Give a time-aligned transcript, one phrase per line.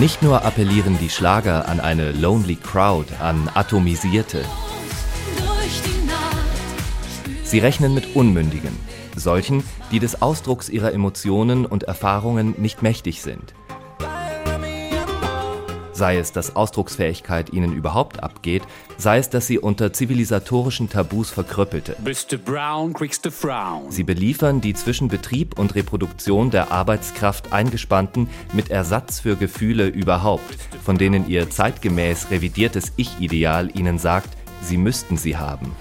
[0.00, 4.42] Nicht nur appellieren die Schlager an eine lonely crowd, an atomisierte.
[7.44, 8.74] Sie rechnen mit Unmündigen,
[9.14, 13.52] solchen, die des Ausdrucks ihrer Emotionen und Erfahrungen nicht mächtig sind
[16.00, 18.62] sei es, dass Ausdrucksfähigkeit ihnen überhaupt abgeht,
[18.96, 21.94] sei es, dass sie unter zivilisatorischen Tabus verkrüppelte.
[23.42, 29.88] Brown, sie beliefern die zwischen Betrieb und Reproduktion der Arbeitskraft eingespannten mit Ersatz für Gefühle
[29.88, 34.30] überhaupt, von denen ihr zeitgemäß revidiertes Ich-Ideal ihnen sagt,
[34.62, 35.76] sie müssten sie haben.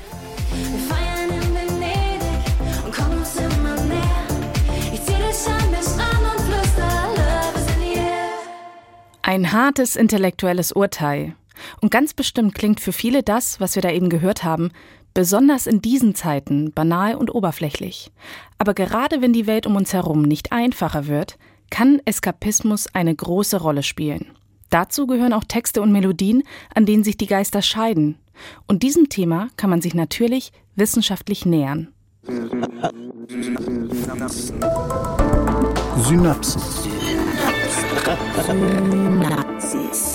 [9.21, 11.35] Ein hartes intellektuelles Urteil.
[11.81, 14.71] Und ganz bestimmt klingt für viele das, was wir da eben gehört haben,
[15.13, 18.11] besonders in diesen Zeiten banal und oberflächlich.
[18.57, 21.37] Aber gerade wenn die Welt um uns herum nicht einfacher wird,
[21.69, 24.31] kann Eskapismus eine große Rolle spielen.
[24.69, 28.17] Dazu gehören auch Texte und Melodien, an denen sich die Geister scheiden.
[28.67, 31.89] Und diesem Thema kann man sich natürlich wissenschaftlich nähern.
[35.97, 36.61] Synapsen.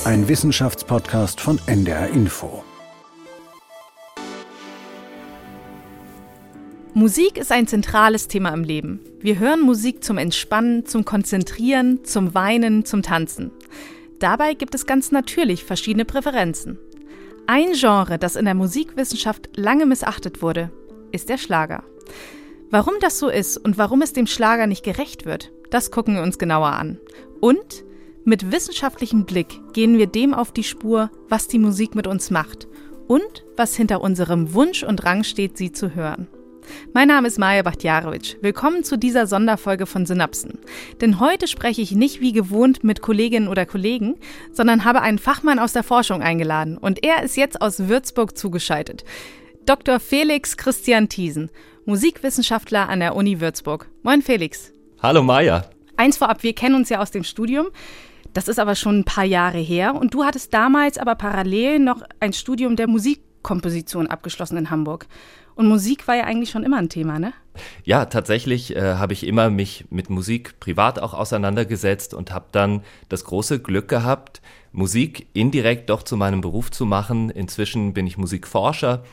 [0.04, 2.62] Ein Wissenschaftspodcast von NDR Info.
[6.92, 9.00] Musik ist ein zentrales Thema im Leben.
[9.18, 13.50] Wir hören Musik zum Entspannen, zum Konzentrieren, zum Weinen, zum Tanzen.
[14.20, 16.78] Dabei gibt es ganz natürlich verschiedene Präferenzen.
[17.48, 20.70] Ein Genre, das in der Musikwissenschaft lange missachtet wurde,
[21.10, 21.82] ist der Schlager.
[22.70, 26.22] Warum das so ist und warum es dem Schlager nicht gerecht wird, das gucken wir
[26.22, 26.98] uns genauer an.
[27.40, 27.84] Und
[28.24, 32.66] mit wissenschaftlichem Blick gehen wir dem auf die Spur, was die Musik mit uns macht
[33.06, 36.26] und was hinter unserem Wunsch und Rang steht, sie zu hören.
[36.92, 38.36] Mein Name ist Maja Bachtjarowitsch.
[38.40, 40.58] Willkommen zu dieser Sonderfolge von Synapsen.
[41.00, 44.16] Denn heute spreche ich nicht wie gewohnt mit Kolleginnen oder Kollegen,
[44.52, 46.78] sondern habe einen Fachmann aus der Forschung eingeladen.
[46.78, 49.04] Und er ist jetzt aus Würzburg zugeschaltet.
[49.66, 50.00] Dr.
[50.00, 51.50] Felix Christian Thiesen,
[51.86, 53.90] Musikwissenschaftler an der Uni Würzburg.
[54.02, 54.72] Moin Felix.
[55.02, 55.66] Hallo Maja.
[55.98, 57.66] Eins vorab, wir kennen uns ja aus dem Studium.
[58.32, 59.94] Das ist aber schon ein paar Jahre her.
[59.94, 65.06] Und du hattest damals aber parallel noch ein Studium der Musikkomposition abgeschlossen in Hamburg.
[65.56, 67.34] Und Musik war ja eigentlich schon immer ein Thema, ne?
[67.84, 72.82] Ja, tatsächlich äh, habe ich immer mich mit Musik privat auch auseinandergesetzt und habe dann
[73.10, 74.40] das große Glück gehabt,
[74.72, 77.28] Musik indirekt doch zu meinem Beruf zu machen.
[77.28, 79.04] Inzwischen bin ich Musikforscher,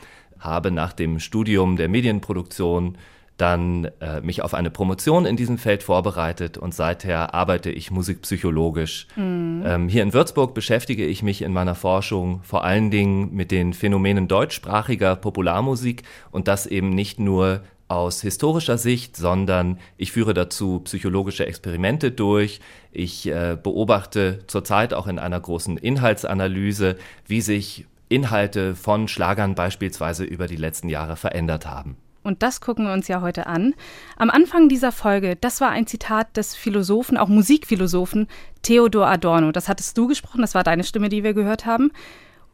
[0.42, 2.98] habe nach dem Studium der Medienproduktion
[3.38, 9.08] dann äh, mich auf eine Promotion in diesem Feld vorbereitet und seither arbeite ich musikpsychologisch.
[9.16, 9.62] Mhm.
[9.66, 13.72] Ähm, hier in Würzburg beschäftige ich mich in meiner Forschung vor allen Dingen mit den
[13.72, 20.80] Phänomenen deutschsprachiger Popularmusik und das eben nicht nur aus historischer Sicht, sondern ich führe dazu
[20.80, 22.60] psychologische Experimente durch.
[22.90, 30.24] Ich äh, beobachte zurzeit auch in einer großen Inhaltsanalyse, wie sich Inhalte von Schlagern beispielsweise
[30.24, 31.96] über die letzten Jahre verändert haben.
[32.22, 33.74] Und das gucken wir uns ja heute an.
[34.16, 38.28] Am Anfang dieser Folge, das war ein Zitat des Philosophen, auch Musikphilosophen
[38.62, 39.50] Theodor Adorno.
[39.50, 41.90] Das hattest du gesprochen, das war deine Stimme, die wir gehört haben.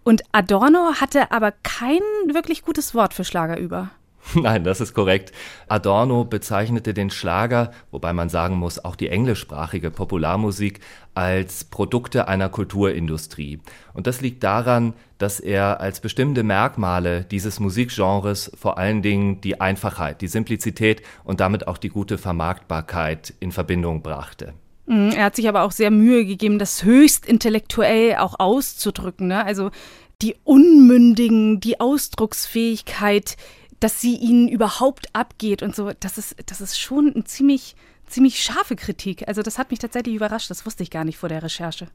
[0.04, 2.00] Und Adorno hatte aber kein
[2.32, 3.90] wirklich gutes Wort für Schlager über.
[4.34, 5.32] Nein, das ist korrekt.
[5.68, 10.80] Adorno bezeichnete den Schlager, wobei man sagen muss, auch die englischsprachige Popularmusik,
[11.14, 13.60] als Produkte einer Kulturindustrie.
[13.94, 19.60] Und das liegt daran, dass er als bestimmte Merkmale dieses Musikgenres vor allen Dingen die
[19.60, 24.54] Einfachheit, die Simplizität und damit auch die gute Vermarktbarkeit in Verbindung brachte.
[24.86, 29.28] Mhm, er hat sich aber auch sehr Mühe gegeben, das höchst intellektuell auch auszudrücken.
[29.28, 29.44] Ne?
[29.44, 29.70] Also
[30.22, 33.36] die Unmündigen, die Ausdrucksfähigkeit,
[33.80, 38.42] dass sie ihnen überhaupt abgeht und so, das ist, das ist schon ein ziemlich, ziemlich
[38.42, 39.28] scharfe Kritik.
[39.28, 41.88] Also das hat mich tatsächlich überrascht, das wusste ich gar nicht vor der Recherche.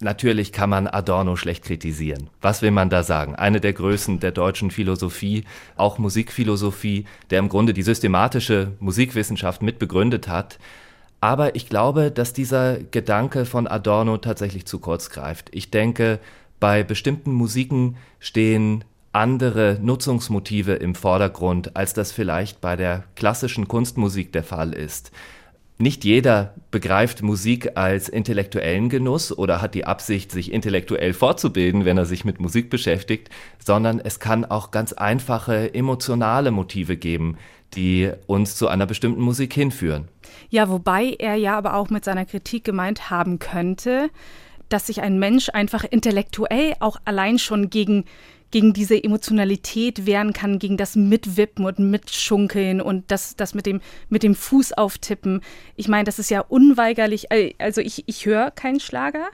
[0.00, 2.28] Natürlich kann man Adorno schlecht kritisieren.
[2.40, 3.36] Was will man da sagen?
[3.36, 5.44] Eine der Größen der deutschen Philosophie,
[5.76, 10.58] auch Musikphilosophie, der im Grunde die systematische Musikwissenschaft mitbegründet hat.
[11.20, 15.50] Aber ich glaube, dass dieser Gedanke von Adorno tatsächlich zu kurz greift.
[15.52, 16.18] Ich denke,
[16.58, 24.32] bei bestimmten Musiken stehen andere Nutzungsmotive im Vordergrund, als das vielleicht bei der klassischen Kunstmusik
[24.32, 25.12] der Fall ist.
[25.78, 31.98] Nicht jeder begreift Musik als intellektuellen Genuss oder hat die Absicht, sich intellektuell fortzubilden, wenn
[31.98, 37.36] er sich mit Musik beschäftigt, sondern es kann auch ganz einfache emotionale Motive geben,
[37.74, 40.08] die uns zu einer bestimmten Musik hinführen.
[40.50, 44.10] Ja, wobei er ja aber auch mit seiner Kritik gemeint haben könnte,
[44.68, 48.04] dass sich ein Mensch einfach intellektuell auch allein schon gegen
[48.52, 53.80] gegen diese Emotionalität wehren kann, gegen das Mitwippen und Mitschunkeln und das, das mit, dem,
[54.08, 55.40] mit dem Fuß auftippen.
[55.74, 57.26] Ich meine, das ist ja unweigerlich,
[57.58, 59.26] also ich, ich höre keinen Schlager,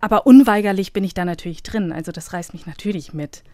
[0.00, 1.92] aber unweigerlich bin ich da natürlich drin.
[1.92, 3.44] Also das reißt mich natürlich mit.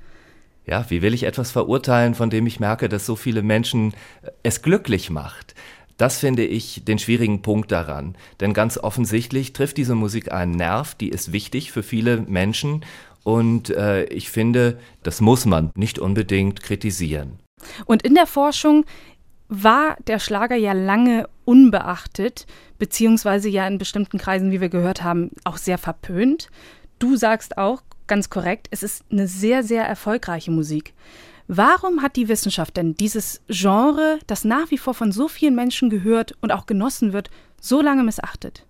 [0.67, 3.95] Ja, wie will ich etwas verurteilen, von dem ich merke, dass so viele Menschen
[4.43, 5.55] es glücklich macht?
[5.97, 8.17] Das finde ich den schwierigen Punkt daran.
[8.41, 12.85] Denn ganz offensichtlich trifft diese Musik einen Nerv, die ist wichtig für viele Menschen.
[13.25, 17.39] Und äh, ich finde, das muss man nicht unbedingt kritisieren.
[17.85, 18.85] Und in der Forschung
[19.49, 22.47] war der Schlager ja lange unbeachtet,
[22.79, 26.49] beziehungsweise ja in bestimmten Kreisen, wie wir gehört haben, auch sehr verpönt.
[26.99, 30.95] Du sagst auch ganz korrekt, es ist eine sehr, sehr erfolgreiche Musik.
[31.49, 35.91] Warum hat die Wissenschaft denn dieses Genre, das nach wie vor von so vielen Menschen
[35.91, 37.29] gehört und auch genossen wird,
[37.61, 38.65] so lange missachtet?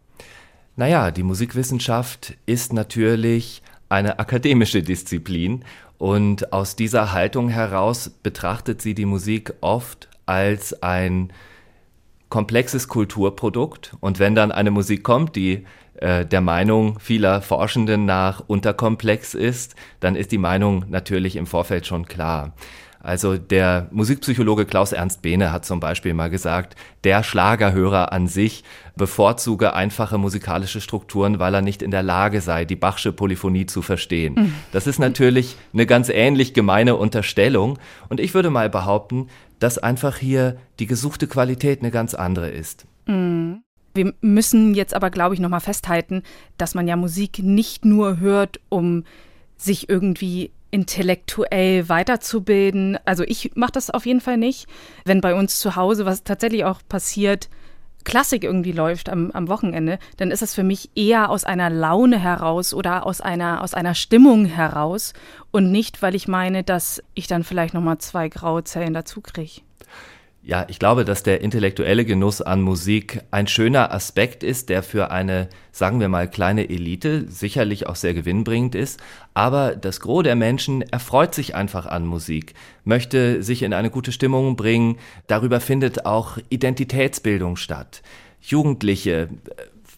[0.76, 5.64] Naja, die Musikwissenschaft ist natürlich eine akademische Disziplin
[5.98, 11.32] und aus dieser Haltung heraus betrachtet sie die Musik oft als ein
[12.30, 15.66] komplexes Kulturprodukt und wenn dann eine Musik kommt, die
[15.96, 21.86] äh, der Meinung vieler Forschenden nach unterkomplex ist, dann ist die Meinung natürlich im Vorfeld
[21.86, 22.54] schon klar.
[23.02, 28.62] Also der Musikpsychologe Klaus Ernst Behne hat zum Beispiel mal gesagt, der Schlagerhörer an sich
[28.94, 33.80] bevorzuge einfache musikalische Strukturen, weil er nicht in der Lage sei, die Bachsche Polyphonie zu
[33.80, 34.34] verstehen.
[34.34, 34.54] Mhm.
[34.72, 37.78] Das ist natürlich eine ganz ähnlich gemeine Unterstellung
[38.10, 42.86] und ich würde mal behaupten, dass einfach hier die gesuchte Qualität eine ganz andere ist.
[43.06, 43.62] Mhm.
[43.94, 46.22] Wir müssen jetzt aber, glaube ich, nochmal festhalten,
[46.58, 49.04] dass man ja Musik nicht nur hört, um
[49.56, 52.98] sich irgendwie intellektuell weiterzubilden.
[53.04, 54.68] Also ich mache das auf jeden Fall nicht.
[55.04, 57.48] Wenn bei uns zu Hause, was tatsächlich auch passiert,
[58.04, 62.18] Klassik irgendwie läuft am, am Wochenende, dann ist das für mich eher aus einer Laune
[62.18, 65.12] heraus oder aus einer, aus einer Stimmung heraus
[65.50, 69.60] und nicht, weil ich meine, dass ich dann vielleicht nochmal zwei graue Zellen dazu kriege.
[70.42, 75.10] Ja, ich glaube, dass der intellektuelle Genuss an Musik ein schöner Aspekt ist, der für
[75.10, 79.00] eine, sagen wir mal, kleine Elite sicherlich auch sehr gewinnbringend ist.
[79.34, 82.54] Aber das Gros der Menschen erfreut sich einfach an Musik,
[82.84, 84.96] möchte sich in eine gute Stimmung bringen.
[85.26, 88.00] Darüber findet auch Identitätsbildung statt.
[88.40, 89.28] Jugendliche äh,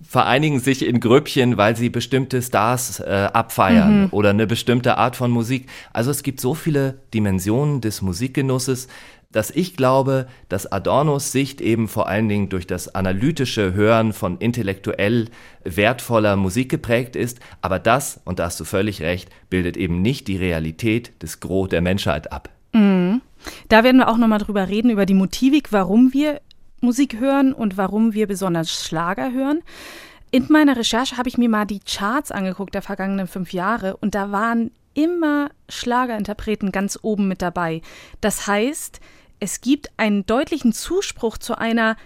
[0.04, 4.08] vereinigen sich in Grüppchen, weil sie bestimmte Stars äh, abfeiern mhm.
[4.10, 5.68] oder eine bestimmte Art von Musik.
[5.92, 8.88] Also es gibt so viele Dimensionen des Musikgenusses,
[9.32, 14.38] dass ich glaube, dass Adornos Sicht eben vor allen Dingen durch das analytische Hören von
[14.38, 15.28] intellektuell
[15.64, 20.28] wertvoller Musik geprägt ist, aber das, und da hast du völlig recht, bildet eben nicht
[20.28, 22.50] die Realität des Gros der Menschheit ab.
[22.72, 23.20] Mhm.
[23.68, 26.40] Da werden wir auch nochmal drüber reden, über die Motivik, warum wir
[26.80, 29.60] Musik hören und warum wir besonders Schlager hören.
[30.30, 34.14] In meiner Recherche habe ich mir mal die Charts angeguckt der vergangenen fünf Jahre und
[34.14, 37.82] da waren immer Schlagerinterpreten ganz oben mit dabei.
[38.20, 39.00] Das heißt,
[39.42, 41.96] es gibt einen deutlichen Zuspruch zu einer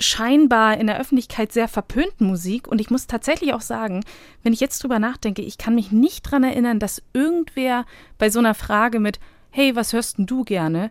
[0.00, 2.66] scheinbar in der Öffentlichkeit sehr verpönten Musik.
[2.66, 4.04] Und ich muss tatsächlich auch sagen,
[4.42, 7.84] wenn ich jetzt drüber nachdenke, ich kann mich nicht daran erinnern, dass irgendwer
[8.18, 9.20] bei so einer Frage mit,
[9.50, 10.90] hey, was hörst denn du gerne,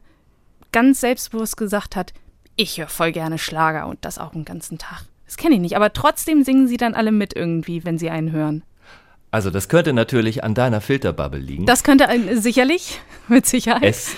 [0.72, 2.14] ganz selbstbewusst gesagt hat,
[2.56, 5.04] ich höre voll gerne Schlager und das auch den ganzen Tag.
[5.26, 8.32] Das kenne ich nicht, aber trotzdem singen sie dann alle mit irgendwie, wenn sie einen
[8.32, 8.64] hören.
[9.30, 11.66] Also das könnte natürlich an deiner Filterbubble liegen.
[11.66, 12.08] Das könnte
[12.40, 13.84] sicherlich, mit Sicherheit.
[13.84, 14.16] Es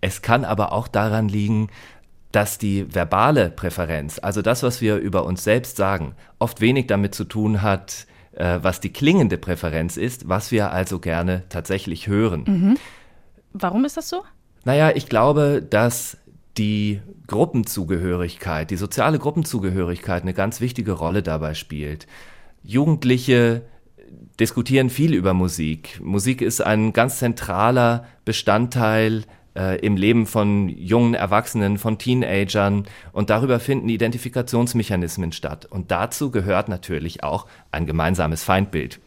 [0.00, 1.68] es kann aber auch daran liegen,
[2.32, 7.14] dass die verbale Präferenz, also das, was wir über uns selbst sagen, oft wenig damit
[7.14, 12.44] zu tun hat, äh, was die klingende Präferenz ist, was wir also gerne tatsächlich hören.
[12.46, 12.78] Mhm.
[13.52, 14.22] Warum ist das so?
[14.64, 16.18] Naja, ich glaube, dass
[16.58, 22.06] die Gruppenzugehörigkeit, die soziale Gruppenzugehörigkeit eine ganz wichtige Rolle dabei spielt.
[22.62, 23.62] Jugendliche
[24.38, 26.00] diskutieren viel über Musik.
[26.02, 29.24] Musik ist ein ganz zentraler Bestandteil
[29.56, 35.66] äh, im Leben von jungen Erwachsenen, von Teenagern und darüber finden Identifikationsmechanismen statt.
[35.66, 39.00] Und dazu gehört natürlich auch ein gemeinsames Feindbild.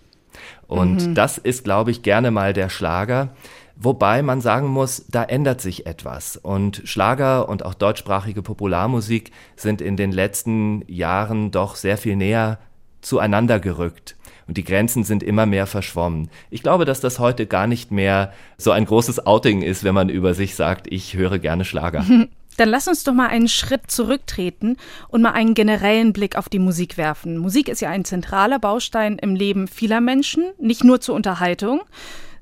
[0.68, 1.16] Und mhm.
[1.16, 3.30] das ist, glaube ich, gerne mal der Schlager.
[3.76, 6.36] Wobei man sagen muss, da ändert sich etwas.
[6.36, 12.60] Und Schlager und auch deutschsprachige Popularmusik sind in den letzten Jahren doch sehr viel näher
[13.02, 14.18] zueinander gerückt
[14.50, 16.28] und die Grenzen sind immer mehr verschwommen.
[16.50, 20.10] Ich glaube, dass das heute gar nicht mehr so ein großes Outing ist, wenn man
[20.10, 22.04] über sich sagt, ich höre gerne Schlager.
[22.58, 24.78] Dann lass uns doch mal einen Schritt zurücktreten
[25.08, 27.38] und mal einen generellen Blick auf die Musik werfen.
[27.38, 31.82] Musik ist ja ein zentraler Baustein im Leben vieler Menschen, nicht nur zur Unterhaltung,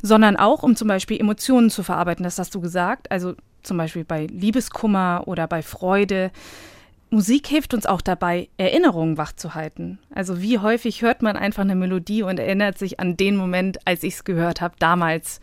[0.02, 2.24] sondern auch, um zum Beispiel Emotionen zu verarbeiten.
[2.24, 3.12] Das hast du gesagt.
[3.12, 6.32] Also zum Beispiel bei Liebeskummer oder bei Freude.
[7.10, 10.00] Musik hilft uns auch dabei, Erinnerungen wachzuhalten.
[10.14, 14.04] Also wie häufig hört man einfach eine Melodie und erinnert sich an den Moment, als
[14.04, 15.40] ich es gehört habe, damals.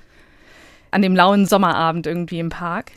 [0.91, 2.93] an dem lauen Sommerabend irgendwie im Park.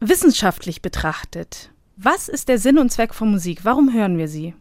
[0.00, 3.64] Wissenschaftlich betrachtet, was ist der Sinn und Zweck von Musik?
[3.64, 4.54] Warum hören wir sie?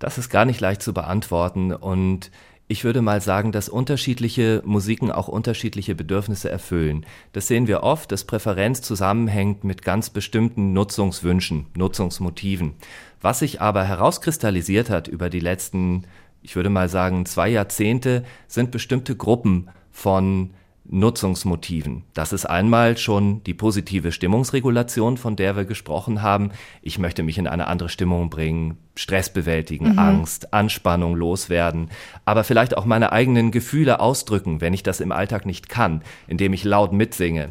[0.00, 2.32] Das ist gar nicht leicht zu beantworten und
[2.72, 7.04] ich würde mal sagen, dass unterschiedliche Musiken auch unterschiedliche Bedürfnisse erfüllen.
[7.34, 12.72] Das sehen wir oft, dass Präferenz zusammenhängt mit ganz bestimmten Nutzungswünschen, Nutzungsmotiven.
[13.20, 16.04] Was sich aber herauskristallisiert hat über die letzten,
[16.40, 22.02] ich würde mal sagen, zwei Jahrzehnte, sind bestimmte Gruppen von Nutzungsmotiven.
[22.12, 26.50] Das ist einmal schon die positive Stimmungsregulation, von der wir gesprochen haben.
[26.82, 29.98] Ich möchte mich in eine andere Stimmung bringen, Stress bewältigen, mhm.
[29.98, 31.88] Angst, Anspannung loswerden,
[32.24, 36.52] aber vielleicht auch meine eigenen Gefühle ausdrücken, wenn ich das im Alltag nicht kann, indem
[36.52, 37.50] ich laut mitsinge.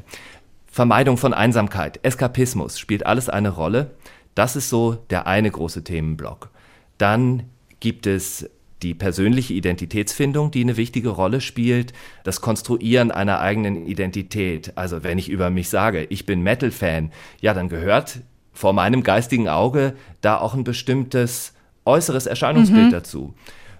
[0.67, 3.91] Vermeidung von Einsamkeit, Eskapismus spielt alles eine Rolle.
[4.35, 6.49] Das ist so der eine große Themenblock.
[6.97, 7.43] Dann
[7.79, 8.49] gibt es
[8.83, 14.73] die persönliche Identitätsfindung, die eine wichtige Rolle spielt, das Konstruieren einer eigenen Identität.
[14.75, 17.11] Also wenn ich über mich sage, ich bin Metal-Fan,
[17.41, 18.19] ja, dann gehört
[18.53, 21.53] vor meinem geistigen Auge da auch ein bestimmtes
[21.85, 22.91] äußeres Erscheinungsbild mhm.
[22.91, 23.33] dazu.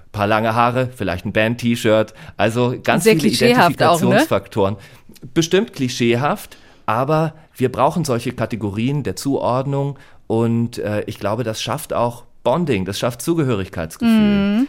[0.07, 4.75] Ein paar lange Haare, vielleicht ein Band-T-Shirt, also ganz Sehr viele Identifikationsfaktoren.
[4.75, 5.27] Auch, ne?
[5.33, 11.93] Bestimmt klischeehaft, aber wir brauchen solche Kategorien der Zuordnung und äh, ich glaube, das schafft
[11.93, 14.59] auch Bonding, das schafft Zugehörigkeitsgefühl.
[14.59, 14.67] Mhm.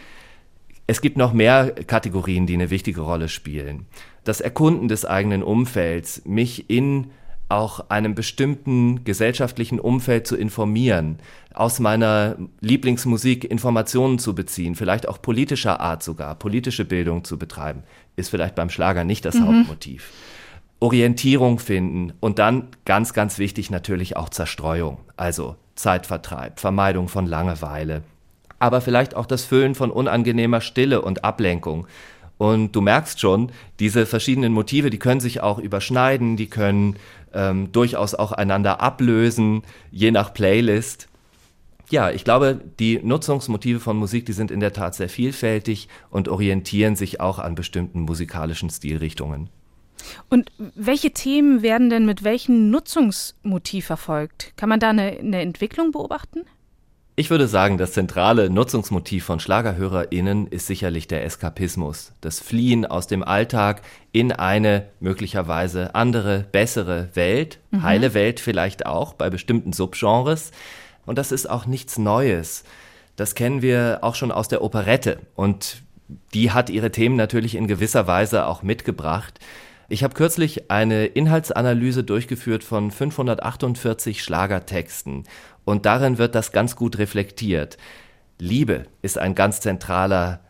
[0.85, 3.85] Es gibt noch mehr Kategorien, die eine wichtige Rolle spielen.
[4.23, 7.11] Das Erkunden des eigenen Umfelds, mich in
[7.49, 11.19] auch einem bestimmten gesellschaftlichen Umfeld zu informieren,
[11.53, 17.83] aus meiner Lieblingsmusik Informationen zu beziehen, vielleicht auch politischer Art sogar, politische Bildung zu betreiben,
[18.15, 19.59] ist vielleicht beim Schlager nicht das mhm.
[19.59, 20.11] Hauptmotiv.
[20.79, 28.03] Orientierung finden und dann ganz, ganz wichtig natürlich auch Zerstreuung, also Zeitvertreib, Vermeidung von Langeweile,
[28.59, 31.87] aber vielleicht auch das Füllen von unangenehmer Stille und Ablenkung.
[32.37, 36.97] Und du merkst schon, diese verschiedenen Motive, die können sich auch überschneiden, die können
[37.33, 41.07] ähm, durchaus auch einander ablösen, je nach Playlist.
[41.89, 46.27] Ja, ich glaube, die Nutzungsmotive von Musik, die sind in der Tat sehr vielfältig und
[46.27, 49.49] orientieren sich auch an bestimmten musikalischen Stilrichtungen.
[50.29, 54.53] Und welche Themen werden denn mit welchem Nutzungsmotiv verfolgt?
[54.57, 56.41] Kann man da eine, eine Entwicklung beobachten?
[57.15, 62.11] Ich würde sagen, das zentrale Nutzungsmotiv von SchlagerhörerInnen ist sicherlich der Eskapismus.
[62.21, 67.59] Das Fliehen aus dem Alltag in eine möglicherweise andere, bessere Welt.
[67.69, 67.83] Mhm.
[67.83, 70.49] Heile Welt vielleicht auch bei bestimmten Subgenres.
[71.05, 72.63] Und das ist auch nichts Neues.
[73.15, 75.19] Das kennen wir auch schon aus der Operette.
[75.35, 75.83] Und
[76.33, 79.39] die hat ihre Themen natürlich in gewisser Weise auch mitgebracht.
[79.87, 85.25] Ich habe kürzlich eine Inhaltsanalyse durchgeführt von 548 Schlagertexten
[85.65, 87.77] und darin wird das ganz gut reflektiert.
[88.39, 90.41] Liebe ist ein ganz zentraler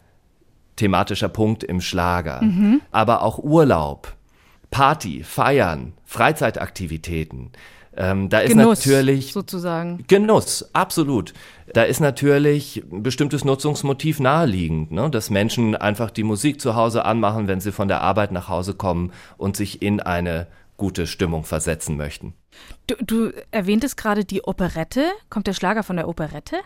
[0.76, 2.82] thematischer Punkt im Schlager, mhm.
[2.92, 4.16] aber auch Urlaub,
[4.72, 7.52] Party, Feiern, Freizeitaktivitäten.
[7.96, 11.34] Ähm, da Genuss, ist natürlich sozusagen Genuss, absolut.
[11.74, 15.12] Da ist natürlich ein bestimmtes Nutzungsmotiv naheliegend, ne?
[15.12, 18.74] dass Menschen einfach die Musik zu Hause anmachen, wenn sie von der Arbeit nach Hause
[18.74, 22.34] kommen und sich in eine gute Stimmung versetzen möchten.
[22.88, 25.06] Du, du erwähntest gerade die Operette.
[25.30, 26.58] Kommt der Schlager von der Operette?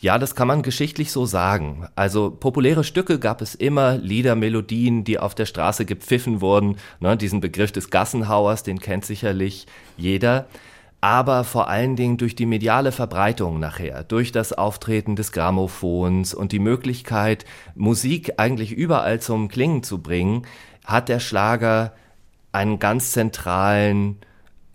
[0.00, 1.86] Ja, das kann man geschichtlich so sagen.
[1.94, 6.76] Also populäre Stücke gab es immer, Lieder, Melodien, die auf der Straße gepfiffen wurden.
[7.00, 9.66] Ne, diesen Begriff des Gassenhauers, den kennt sicherlich
[9.98, 10.46] jeder.
[11.02, 16.52] Aber vor allen Dingen durch die mediale Verbreitung nachher, durch das Auftreten des Grammophons und
[16.52, 17.44] die Möglichkeit,
[17.74, 20.46] Musik eigentlich überall zum Klingen zu bringen,
[20.84, 21.92] hat der Schlager
[22.52, 24.18] einen ganz zentralen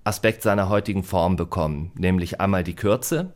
[0.04, 3.34] Aspekt seiner heutigen Form bekommen, nämlich einmal die Kürze,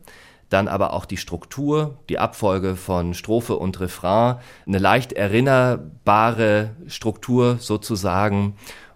[0.48, 7.58] dann aber auch die Struktur, die Abfolge von Strophe und Refrain, eine leicht erinnerbare Struktur
[7.58, 8.54] sozusagen.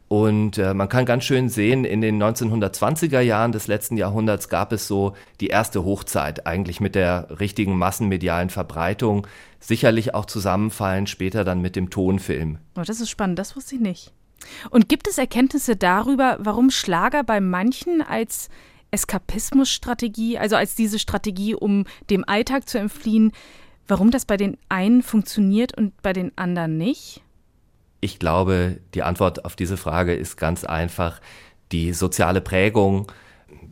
[0.08, 4.72] Und äh, man kann ganz schön sehen, in den 1920er Jahren des letzten Jahrhunderts gab
[4.72, 9.26] es so die erste Hochzeit, eigentlich mit der richtigen massenmedialen Verbreitung,
[9.60, 12.58] sicherlich auch zusammenfallen später dann mit dem Tonfilm.
[12.76, 14.12] Oh, das ist spannend, das wusste ich nicht.
[14.70, 18.48] Und gibt es Erkenntnisse darüber, warum Schlager bei manchen als
[18.90, 23.32] Eskapismusstrategie, also als diese Strategie, um dem Alltag zu entfliehen,
[23.88, 27.20] warum das bei den einen funktioniert und bei den anderen nicht?
[28.00, 31.20] Ich glaube, die Antwort auf diese Frage ist ganz einfach
[31.72, 33.10] die soziale Prägung.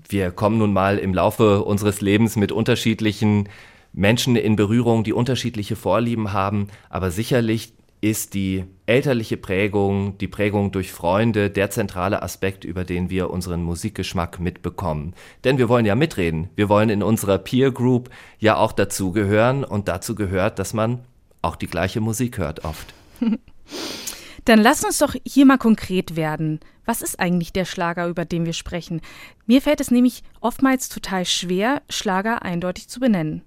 [0.08, 3.48] Wir kommen nun mal im Laufe unseres Lebens mit unterschiedlichen
[3.92, 10.72] Menschen in Berührung, die unterschiedliche Vorlieben haben, aber sicherlich ist die elterliche Prägung, die Prägung
[10.72, 15.14] durch Freunde der zentrale Aspekt, über den wir unseren Musikgeschmack mitbekommen.
[15.44, 16.50] Denn wir wollen ja mitreden.
[16.56, 21.04] Wir wollen in unserer Peer Group ja auch dazugehören und dazu gehört, dass man
[21.42, 22.92] auch die gleiche Musik hört oft.
[24.44, 26.58] Dann lass uns doch hier mal konkret werden.
[26.84, 29.00] Was ist eigentlich der Schlager, über den wir sprechen?
[29.46, 33.42] Mir fällt es nämlich oftmals total schwer, Schlager eindeutig zu benennen.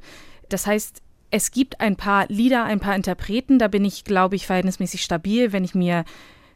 [0.48, 1.02] Das heißt,
[1.36, 5.52] es gibt ein paar Lieder, ein paar Interpreten, da bin ich, glaube ich, verhältnismäßig stabil.
[5.52, 6.06] Wenn ich mir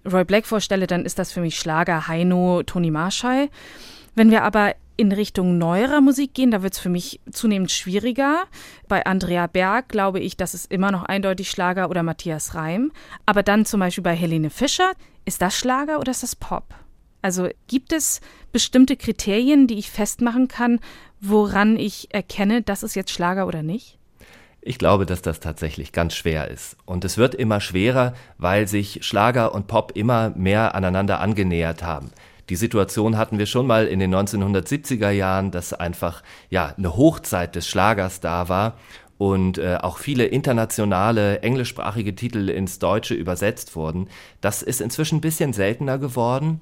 [0.09, 3.50] Roy Black vorstelle, dann ist das für mich Schlager, Heino, Toni Marshall.
[4.15, 8.45] Wenn wir aber in Richtung neuerer Musik gehen, da wird es für mich zunehmend schwieriger.
[8.88, 12.93] Bei Andrea Berg glaube ich, das ist immer noch eindeutig Schlager oder Matthias Reim.
[13.25, 14.93] Aber dann zum Beispiel bei Helene Fischer,
[15.25, 16.74] ist das Schlager oder ist das Pop?
[17.21, 18.21] Also gibt es
[18.53, 20.79] bestimmte Kriterien, die ich festmachen kann,
[21.19, 23.99] woran ich erkenne, das ist jetzt Schlager oder nicht?
[24.69, 26.77] Ich glaube, dass das tatsächlich ganz schwer ist.
[26.85, 32.11] Und es wird immer schwerer, weil sich Schlager und Pop immer mehr aneinander angenähert haben.
[32.49, 36.21] Die Situation hatten wir schon mal in den 1970er Jahren, dass einfach
[36.51, 38.77] ja eine Hochzeit des Schlagers da war
[39.17, 44.07] und äh, auch viele internationale englischsprachige Titel ins Deutsche übersetzt wurden.
[44.39, 46.61] Das ist inzwischen ein bisschen seltener geworden.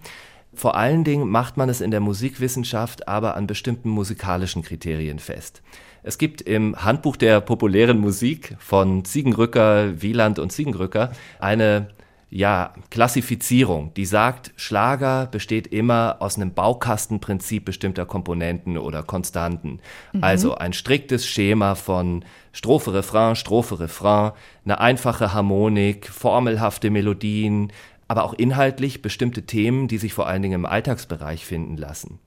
[0.53, 5.61] Vor allen Dingen macht man es in der Musikwissenschaft aber an bestimmten musikalischen Kriterien fest.
[6.07, 11.89] Es gibt im Handbuch der populären Musik von Ziegenrücker, Wieland und Ziegenrücker eine
[12.29, 19.81] ja, Klassifizierung, die sagt, Schlager besteht immer aus einem Baukastenprinzip bestimmter Komponenten oder Konstanten.
[20.13, 20.23] Mhm.
[20.23, 22.23] Also ein striktes Schema von
[22.53, 24.31] Strophe, Refrain, Strophe, Refrain,
[24.63, 27.73] eine einfache Harmonik, formelhafte Melodien,
[28.07, 32.19] aber auch inhaltlich bestimmte Themen, die sich vor allen Dingen im Alltagsbereich finden lassen.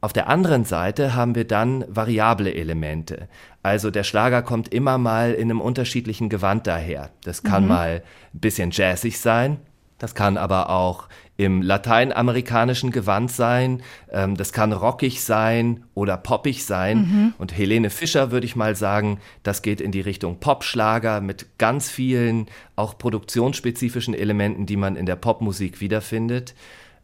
[0.00, 3.28] Auf der anderen Seite haben wir dann variable Elemente.
[3.62, 7.10] Also der Schlager kommt immer mal in einem unterschiedlichen Gewand daher.
[7.24, 7.68] Das kann mhm.
[7.68, 8.02] mal
[8.32, 9.58] ein bisschen jazzig sein,
[9.98, 16.64] das kann aber auch im lateinamerikanischen Gewand sein, ähm, das kann rockig sein oder poppig
[16.64, 16.98] sein.
[16.98, 17.34] Mhm.
[17.38, 21.90] Und Helene Fischer würde ich mal sagen, das geht in die Richtung Popschlager mit ganz
[21.90, 26.54] vielen auch produktionsspezifischen Elementen, die man in der Popmusik wiederfindet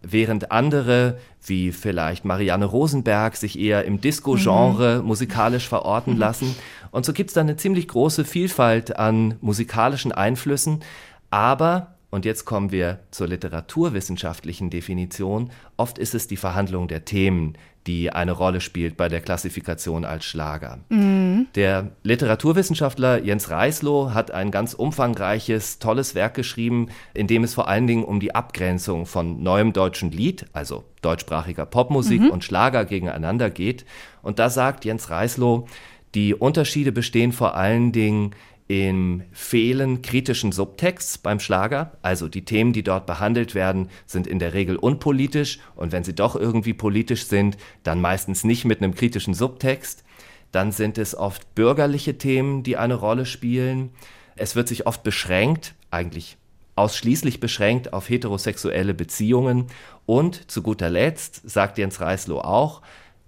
[0.07, 5.07] während andere, wie vielleicht Marianne Rosenberg, sich eher im Disco-Genre mhm.
[5.07, 6.21] musikalisch verorten mhm.
[6.21, 6.57] lassen.
[6.91, 10.81] Und so gibt es da eine ziemlich große Vielfalt an musikalischen Einflüssen.
[11.31, 17.55] Aber, und jetzt kommen wir zur literaturwissenschaftlichen Definition, oft ist es die Verhandlung der Themen,
[17.87, 20.79] die eine Rolle spielt bei der Klassifikation als Schlager.
[20.89, 21.47] Mhm.
[21.55, 27.69] Der Literaturwissenschaftler Jens Reisloh hat ein ganz umfangreiches, tolles Werk geschrieben, in dem es vor
[27.69, 32.31] allen Dingen um die Abgrenzung von neuem deutschen Lied, also deutschsprachiger Popmusik mhm.
[32.31, 33.85] und Schlager gegeneinander geht.
[34.23, 35.67] Und da sagt Jens Reisloh,
[36.15, 38.35] die Unterschiede bestehen vor allen Dingen
[38.67, 41.93] im Fehlen kritischen Subtexts beim Schlager.
[42.03, 46.15] Also die Themen, die dort behandelt werden, sind in der Regel unpolitisch und wenn sie
[46.15, 50.05] doch irgendwie politisch sind, dann meistens nicht mit einem kritischen Subtext.
[50.51, 53.91] Dann sind es oft bürgerliche Themen, die eine Rolle spielen.
[54.37, 56.37] Es wird sich oft beschränkt, eigentlich
[56.77, 59.67] ausschließlich beschränkt auf heterosexuelle Beziehungen.
[60.07, 62.83] Und zu guter Letzt, sagt Jens Reislow auch,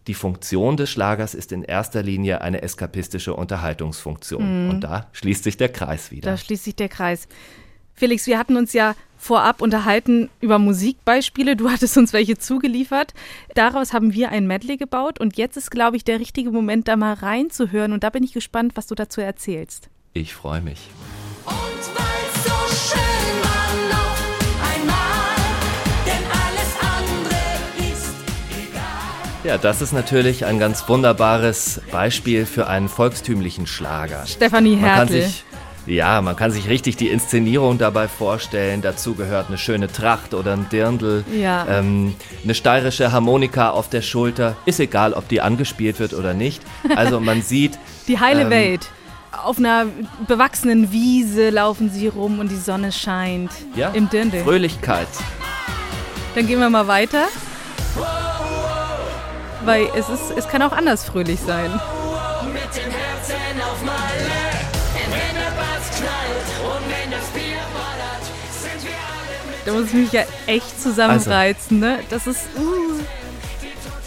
[0.07, 4.65] die Funktion des Schlagers ist in erster Linie eine eskapistische Unterhaltungsfunktion.
[4.65, 4.71] Mhm.
[4.71, 6.31] Und da schließt sich der Kreis wieder.
[6.31, 7.29] Da schließt sich der Kreis.
[7.95, 11.57] Felix, wir hatten uns ja vorab unterhalten über Musikbeispiele.
[11.57, 13.15] Du hattest uns welche zugeliefert.
[13.55, 16.97] Daraus haben wir ein Medley gebaut und jetzt ist, glaube ich, der richtige Moment, da
[16.97, 17.93] mal reinzuhören.
[17.93, 19.89] Und da bin ich gespannt, was du dazu erzählst.
[20.13, 20.91] Ich freue mich.
[29.47, 34.27] Ja, das ist natürlich ein ganz wunderbares Beispiel für einen volkstümlichen Schlager.
[34.27, 35.31] Stefanie Hertel.
[35.87, 38.83] ja, man kann sich richtig die Inszenierung dabei vorstellen.
[38.83, 41.65] Dazu gehört eine schöne Tracht oder ein Dirndl, ja.
[41.71, 44.57] ähm, eine steirische Harmonika auf der Schulter.
[44.65, 46.61] Ist egal, ob die angespielt wird oder nicht.
[46.97, 47.79] Also man sieht.
[48.09, 48.89] die heile ähm, Welt.
[49.31, 49.87] Auf einer
[50.27, 53.53] bewachsenen Wiese laufen sie rum und die Sonne scheint.
[53.77, 54.41] Ja, im Dirndl.
[54.41, 55.07] Fröhlichkeit.
[56.35, 57.29] Dann gehen wir mal weiter
[59.67, 61.71] weil es, ist, es kann auch anders fröhlich sein.
[61.73, 64.31] Mit dem Herzen auf Malle,
[65.11, 68.25] wenn der Bass knallt und wenn das Bier ballert,
[68.63, 72.05] sind wir alle mit Da muss ich mich ja echt zusammenreizen, also, ne?
[72.11, 72.47] Das ist.
[72.57, 73.01] Uh.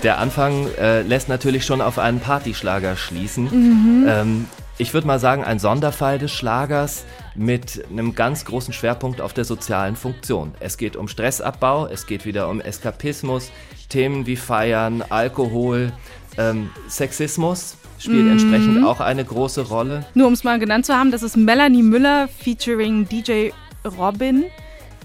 [0.03, 3.45] Der Anfang äh, lässt natürlich schon auf einen Partyschlager schließen.
[3.51, 4.07] Mhm.
[4.07, 4.45] Ähm,
[4.79, 7.03] ich würde mal sagen, ein Sonderfall des Schlagers
[7.35, 10.55] mit einem ganz großen Schwerpunkt auf der sozialen Funktion.
[10.61, 13.51] Es geht um Stressabbau, es geht wieder um Eskapismus,
[13.89, 15.91] Themen wie Feiern, Alkohol,
[16.37, 18.31] ähm, Sexismus spielt mhm.
[18.31, 20.05] entsprechend auch eine große Rolle.
[20.13, 23.49] Nur um es mal genannt zu haben, das ist Melanie Müller featuring DJ
[23.97, 24.45] Robin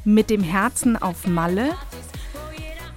[0.04, 1.70] mit dem Herzen auf Malle.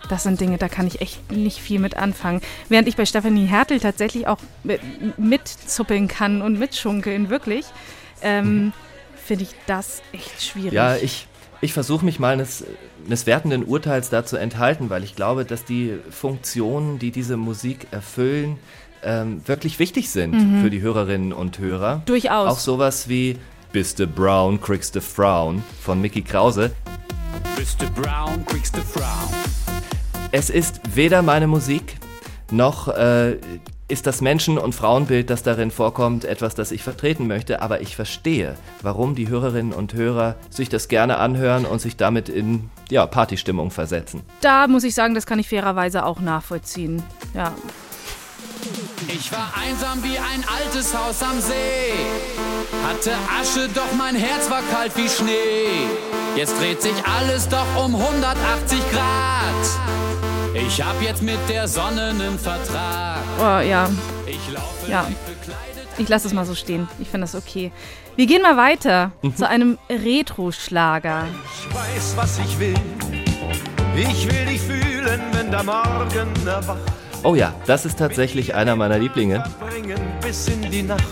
[0.10, 2.42] Das sind Dinge, da kann ich echt nicht viel mit anfangen.
[2.70, 4.40] Während ich bei Stephanie Hertel tatsächlich auch
[5.18, 7.66] mitzuppeln kann und mitschunkeln, wirklich,
[8.22, 8.74] ähm,
[9.24, 10.74] finde ich das echt schwierig.
[10.74, 11.28] Ja, ich,
[11.60, 12.64] Ich versuche mich mal eines,
[13.06, 18.60] eines wertenden Urteils dazu enthalten, weil ich glaube, dass die Funktionen, die diese Musik erfüllen,
[19.04, 20.62] ähm, wirklich wichtig sind mhm.
[20.62, 22.02] für die Hörerinnen und Hörer.
[22.06, 22.52] Durchaus.
[22.52, 23.38] Auch sowas wie
[23.72, 26.72] Bist du Brown, kriegst du Frown von Mickey Krause.
[27.56, 29.67] Bist du Brown, kriegst du Frown.
[30.32, 31.96] Es ist weder meine Musik,
[32.52, 33.38] noch äh,
[33.88, 37.96] ist das Menschen- und Frauenbild, das darin vorkommt, etwas, das ich vertreten möchte, aber ich
[37.96, 43.06] verstehe, warum die Hörerinnen und Hörer sich das gerne anhören und sich damit in ja,
[43.08, 44.22] Partystimmung versetzen.
[44.42, 47.02] Da muss ich sagen, das kann ich fairerweise auch nachvollziehen.
[47.34, 47.54] Ja.
[49.08, 51.94] Ich war einsam wie ein altes Haus am See.
[52.86, 55.88] Hatte Asche, doch mein Herz war kalt wie Schnee.
[56.36, 60.07] Jetzt dreht sich alles doch um 180 Grad.
[60.66, 63.20] Ich hab jetzt mit der Sonne nen Vertrag.
[63.40, 63.90] Oh ja.
[64.26, 65.08] Ich laufe ja.
[65.98, 66.88] Ich lasse es mal so stehen.
[67.00, 67.72] Ich finde das okay.
[68.16, 69.36] Wir gehen mal weiter mhm.
[69.36, 71.28] zu einem Retro-Schlager.
[71.54, 72.74] Ich weiß, was ich will.
[73.96, 76.80] Ich will dich fühlen, wenn der Morgen erwacht.
[77.24, 79.44] Oh ja, das ist tatsächlich einer meiner Lieblinge.
[80.22, 81.04] Bis in die Nacht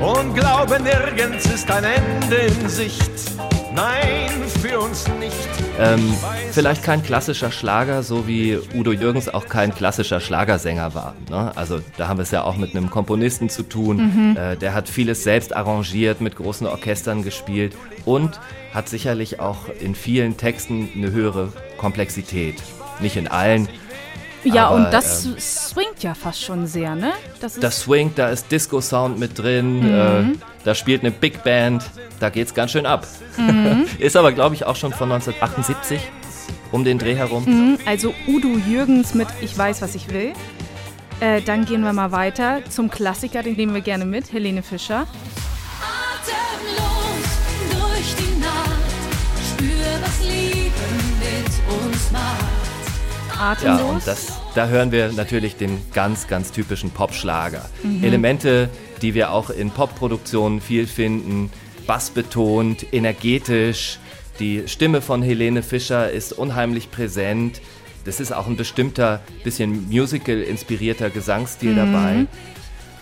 [0.00, 3.10] und glaube, nirgends ist ein Ende in Sicht.
[3.76, 4.30] Nein,
[4.62, 5.36] für uns nicht.
[5.78, 6.14] Ähm,
[6.52, 11.14] vielleicht kein klassischer Schlager, so wie Udo Jürgens auch kein klassischer Schlagersänger war.
[11.28, 11.52] Ne?
[11.54, 13.96] Also da haben wir es ja auch mit einem Komponisten zu tun.
[14.30, 14.36] Mhm.
[14.38, 18.40] Äh, der hat vieles selbst arrangiert, mit großen Orchestern gespielt und
[18.72, 22.62] hat sicherlich auch in vielen Texten eine höhere Komplexität.
[23.00, 23.68] Nicht in allen,
[24.54, 27.12] ja, Aber, und das ähm, swingt ja fast schon sehr, ne?
[27.40, 30.34] Das, das swingt, da ist Disco-Sound mit drin, mhm.
[30.34, 31.84] äh, da spielt eine Big Band,
[32.20, 33.06] da geht's ganz schön ab.
[33.36, 33.86] Mhm.
[33.98, 36.00] ist aber, glaube ich, auch schon von 1978
[36.72, 37.44] um den Dreh herum.
[37.44, 40.32] Mhm, also Udo Jürgens mit Ich weiß, was ich will.
[41.20, 45.06] Äh, dann gehen wir mal weiter zum Klassiker, den nehmen wir gerne mit, Helene Fischer.
[46.20, 47.30] Atemlos
[47.70, 48.76] durch die Nacht,
[49.54, 50.74] spür, was Liebe
[51.20, 52.65] mit uns macht
[53.40, 53.80] atemlos.
[53.80, 57.68] Ja, und das, da hören wir natürlich den ganz, ganz typischen Popschlager.
[57.82, 58.04] Mhm.
[58.04, 58.68] Elemente,
[59.02, 61.50] die wir auch in Popproduktionen viel finden,
[61.86, 63.98] bassbetont, energetisch.
[64.38, 67.60] Die Stimme von Helene Fischer ist unheimlich präsent.
[68.04, 71.76] Das ist auch ein bestimmter, bisschen musical-inspirierter Gesangsstil mhm.
[71.76, 72.26] dabei.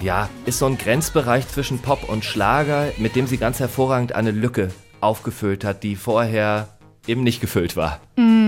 [0.01, 4.33] Ja, ist so ein Grenzbereich zwischen Pop und Schlager, mit dem sie ganz hervorragend eine
[4.33, 4.71] Lücke
[5.01, 6.69] aufgefüllt hat, die vorher
[7.07, 8.01] eben nicht gefüllt war.
[8.17, 8.44] Mhm.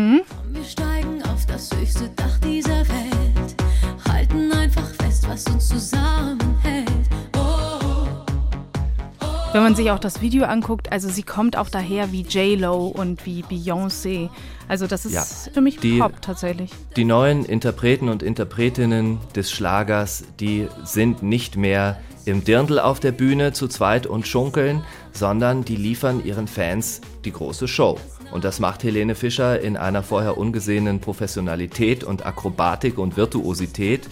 [9.57, 13.25] Wenn man sich auch das Video anguckt, also sie kommt auch daher wie J-Lo und
[13.25, 14.29] wie Beyoncé.
[14.69, 16.71] Also das ist ja, für mich die, Pop tatsächlich.
[16.95, 23.13] Die neuen Interpreten und Interpretinnen des Schlagers, die sind nicht mehr im Dirndl auf der
[23.13, 27.99] Bühne zu zweit und schunkeln, sondern die liefern ihren Fans die große Show.
[28.33, 34.07] Und das macht Helene Fischer in einer vorher ungesehenen Professionalität und Akrobatik und Virtuosität.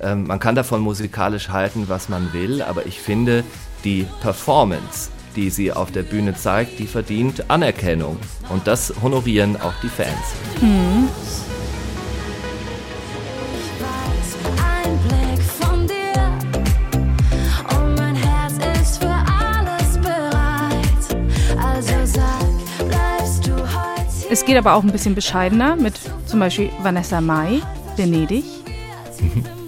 [0.00, 3.44] Ähm, man kann davon musikalisch halten, was man will, aber ich finde,
[3.84, 8.16] die Performance, die sie auf der Bühne zeigt, die verdient Anerkennung.
[8.48, 10.08] Und das honorieren auch die Fans.
[10.60, 11.08] Mhm.
[24.32, 27.60] Es geht aber auch ein bisschen bescheidener mit zum Beispiel Vanessa Mai,
[27.96, 28.44] Venedig.
[29.20, 29.44] Mhm.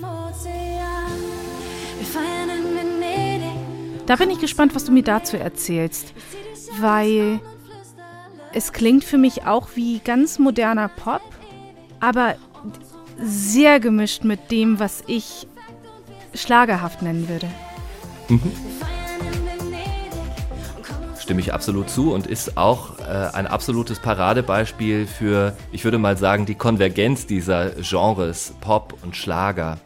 [4.07, 6.12] Da bin ich gespannt, was du mir dazu erzählst,
[6.81, 7.40] weil
[8.53, 11.23] es klingt für mich auch wie ganz moderner Pop,
[12.01, 12.37] aber
[13.19, 15.47] sehr gemischt mit dem, was ich
[16.35, 17.49] schlagerhaft nennen würde.
[18.29, 18.53] Mhm
[21.25, 26.19] stimme ich absolut zu und ist auch äh, ein absolutes Paradebeispiel für, ich würde mal
[26.19, 29.79] sagen, die Konvergenz dieser Genres Pop und Schlager.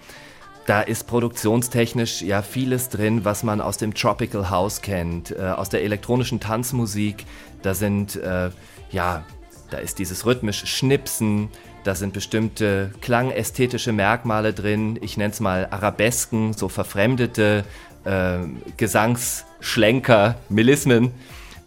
[0.68, 5.70] Da ist produktionstechnisch ja vieles drin, was man aus dem Tropical House kennt, äh, aus
[5.70, 7.24] der elektronischen Tanzmusik.
[7.62, 8.50] Da sind, äh,
[8.90, 9.24] ja,
[9.70, 11.48] da ist dieses rhythmische Schnipsen,
[11.84, 14.98] da sind bestimmte klangästhetische Merkmale drin.
[15.00, 17.64] Ich nenne es mal Arabesken, so verfremdete
[18.04, 18.40] äh,
[18.76, 21.12] Gesangsschlenker, Melismen.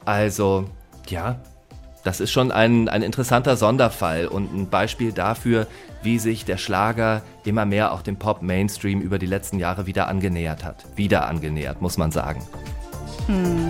[0.06, 0.70] Also
[1.10, 1.40] ja,
[2.04, 5.68] das ist schon ein, ein interessanter Sonderfall und ein Beispiel dafür,
[6.02, 10.64] wie sich der Schlager immer mehr auch dem Pop-Mainstream über die letzten Jahre wieder angenähert
[10.64, 10.84] hat.
[10.96, 12.42] Wieder angenähert, muss man sagen.
[13.28, 13.70] Hm.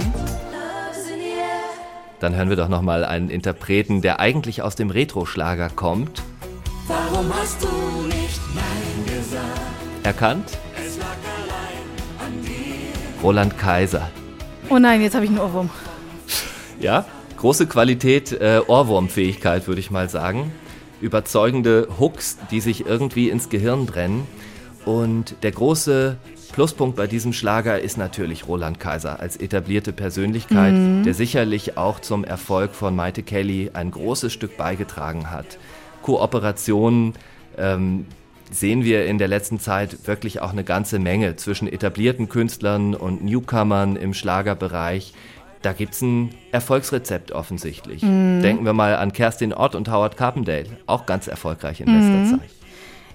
[2.22, 6.22] Dann hören wir doch nochmal einen Interpreten, der eigentlich aus dem Retro-Schlager kommt.
[6.88, 7.68] Warum hast du
[8.06, 9.62] nicht Nein gesagt?
[10.04, 10.58] Erkannt?
[13.24, 14.10] Roland Kaiser.
[14.70, 15.70] Oh nein, jetzt habe ich einen Ohrwurm.
[16.80, 17.06] Ja?
[17.42, 20.52] Große Qualität, äh, Ohrwurmfähigkeit, würde ich mal sagen.
[21.02, 24.28] Überzeugende Hooks, die sich irgendwie ins Gehirn brennen.
[24.86, 26.18] Und der große
[26.54, 31.02] Pluspunkt bei diesem Schlager ist natürlich Roland Kaiser als etablierte Persönlichkeit, mhm.
[31.02, 35.58] der sicherlich auch zum Erfolg von Maite Kelly ein großes Stück beigetragen hat.
[36.04, 37.14] Kooperationen
[37.58, 38.06] ähm,
[38.52, 43.24] sehen wir in der letzten Zeit wirklich auch eine ganze Menge zwischen etablierten Künstlern und
[43.24, 45.14] Newcomern im Schlagerbereich.
[45.62, 48.02] Da gibt es ein Erfolgsrezept offensichtlich.
[48.02, 48.42] Mhm.
[48.42, 52.40] Denken wir mal an Kerstin Ott und Howard Carpendale, auch ganz erfolgreich in letzter mhm.
[52.40, 52.50] Zeit.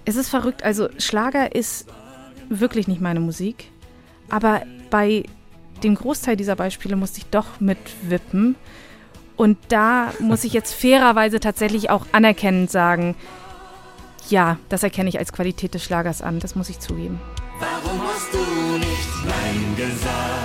[0.05, 1.89] Es ist verrückt, also Schlager ist
[2.49, 3.71] wirklich nicht meine Musik.
[4.31, 5.25] Aber bei
[5.83, 8.55] dem Großteil dieser Beispiele musste ich doch mitwippen.
[9.37, 13.15] Und da muss ich jetzt fairerweise tatsächlich auch anerkennend sagen,
[14.29, 17.21] ja, das erkenne ich als Qualität des Schlagers an, das muss ich zugeben.
[17.61, 18.39] Warum hast du
[18.79, 20.36] nicht Nein gesagt?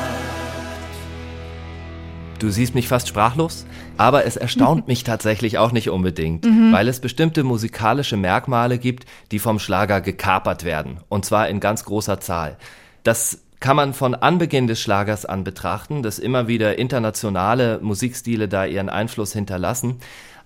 [2.42, 6.72] Du siehst mich fast sprachlos, aber es erstaunt mich tatsächlich auch nicht unbedingt, mhm.
[6.74, 11.86] weil es bestimmte musikalische Merkmale gibt, die vom Schlager gekapert werden, und zwar in ganz
[11.86, 12.58] großer Zahl.
[13.04, 18.66] Das kann man von Anbeginn des Schlagers an betrachten, dass immer wieder internationale Musikstile da
[18.66, 19.98] ihren Einfluss hinterlassen.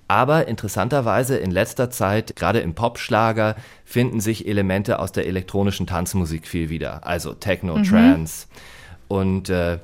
[0.10, 3.56] Aber interessanterweise in letzter Zeit, gerade im Popschlager,
[3.86, 7.84] finden sich Elemente aus der elektronischen Tanzmusik viel wieder, also Techno, mhm.
[7.86, 8.48] Trance.
[9.08, 9.80] Und äh,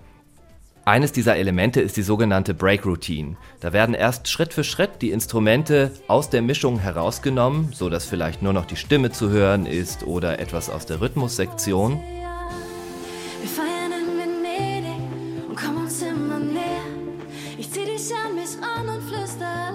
[0.85, 3.37] eines dieser Elemente ist die sogenannte Break Routine.
[3.59, 8.41] Da werden erst Schritt für Schritt die Instrumente aus der Mischung herausgenommen, so dass vielleicht
[8.41, 11.99] nur noch die Stimme zu hören ist oder etwas aus der Rhythmussektion.
[13.41, 16.61] Wir feiern in Venedig und kommen uns immer näher.
[17.59, 19.73] Ich zieh dich an mich ran und flüster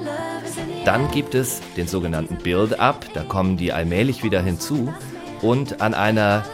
[0.84, 4.92] Dann gibt es den sogenannten Build-up, da kommen die allmählich wieder hinzu
[5.40, 6.44] und an einer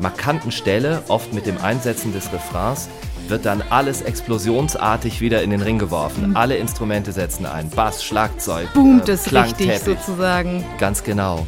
[0.00, 2.88] markanten Stelle, oft mit dem Einsetzen des Refrains,
[3.28, 6.30] wird dann alles explosionsartig wieder in den Ring geworfen.
[6.30, 6.36] Mhm.
[6.36, 7.70] Alle Instrumente setzen ein.
[7.70, 10.64] Bass, Schlagzeug, Boomt äh, es richtig sozusagen.
[10.78, 11.46] Ganz genau.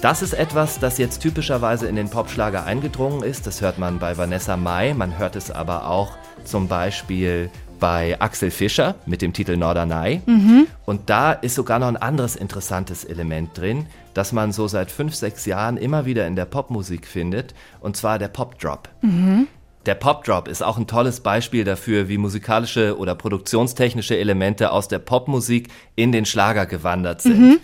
[0.00, 3.46] Das ist etwas, das jetzt typischerweise in den Popschlager eingedrungen ist.
[3.46, 8.50] Das hört man bei Vanessa Mai, man hört es aber auch zum Beispiel bei Axel
[8.50, 10.22] Fischer mit dem Titel Norderney.
[10.26, 10.66] Mhm.
[10.84, 15.14] Und da ist sogar noch ein anderes interessantes Element drin, das man so seit fünf,
[15.14, 18.88] sechs Jahren immer wieder in der Popmusik findet, und zwar der Popdrop.
[19.02, 19.48] Mhm.
[19.86, 24.98] Der Popdrop ist auch ein tolles Beispiel dafür, wie musikalische oder produktionstechnische Elemente aus der
[24.98, 27.38] Popmusik in den Schlager gewandert sind.
[27.38, 27.60] Mhm.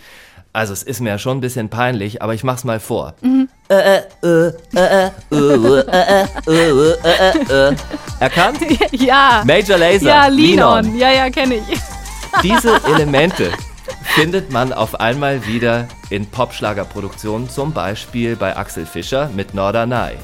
[0.53, 3.15] Also es ist mir ja schon ein bisschen peinlich, aber ich mach's mal vor.
[8.19, 8.59] Erkannt?
[8.91, 9.43] Ja.
[9.45, 10.05] Major Laser.
[10.05, 10.97] Ja, Lean On.
[10.97, 11.79] Ja, ja, kenne ich.
[12.43, 13.51] Diese Elemente
[14.13, 20.17] findet man auf einmal wieder in Popschlagerproduktionen, zum Beispiel bei Axel Fischer mit Norderney.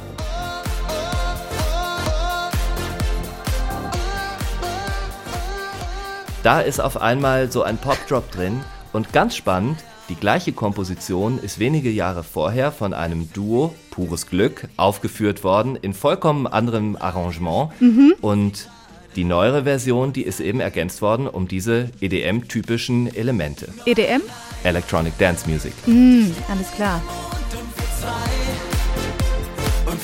[6.48, 8.62] Da ist auf einmal so ein Pop-Drop drin
[8.94, 14.70] und ganz spannend, die gleiche Komposition ist wenige Jahre vorher von einem Duo, Pures Glück,
[14.78, 17.72] aufgeführt worden, in vollkommen anderem Arrangement.
[17.82, 18.16] Mhm.
[18.22, 18.70] Und
[19.18, 23.68] die neuere Version, die ist eben ergänzt worden um diese EDM-typischen Elemente.
[23.84, 24.22] EDM?
[24.64, 25.74] Electronic Dance Music.
[25.86, 27.04] Mm, alles klar.
[29.86, 30.02] Und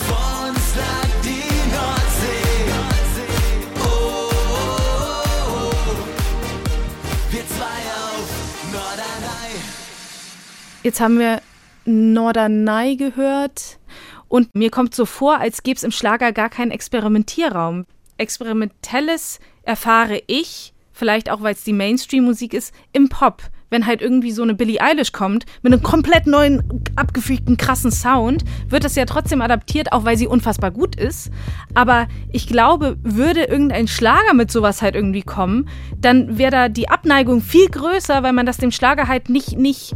[10.84, 11.41] Jetzt haben wir
[11.86, 13.79] Norderney gehört
[14.27, 17.86] und mir kommt so vor, als gäbe es im Schlager gar keinen Experimentierraum.
[18.17, 24.31] Experimentelles erfahre ich, vielleicht auch weil es die Mainstream-Musik ist, im Pop wenn halt irgendwie
[24.31, 26.63] so eine Billie Eilish kommt mit einem komplett neuen,
[26.95, 31.31] abgefügten, krassen Sound, wird das ja trotzdem adaptiert, auch weil sie unfassbar gut ist.
[31.73, 36.88] Aber ich glaube, würde irgendein Schlager mit sowas halt irgendwie kommen, dann wäre da die
[36.88, 39.95] Abneigung viel größer, weil man das dem Schlager halt nicht, nicht,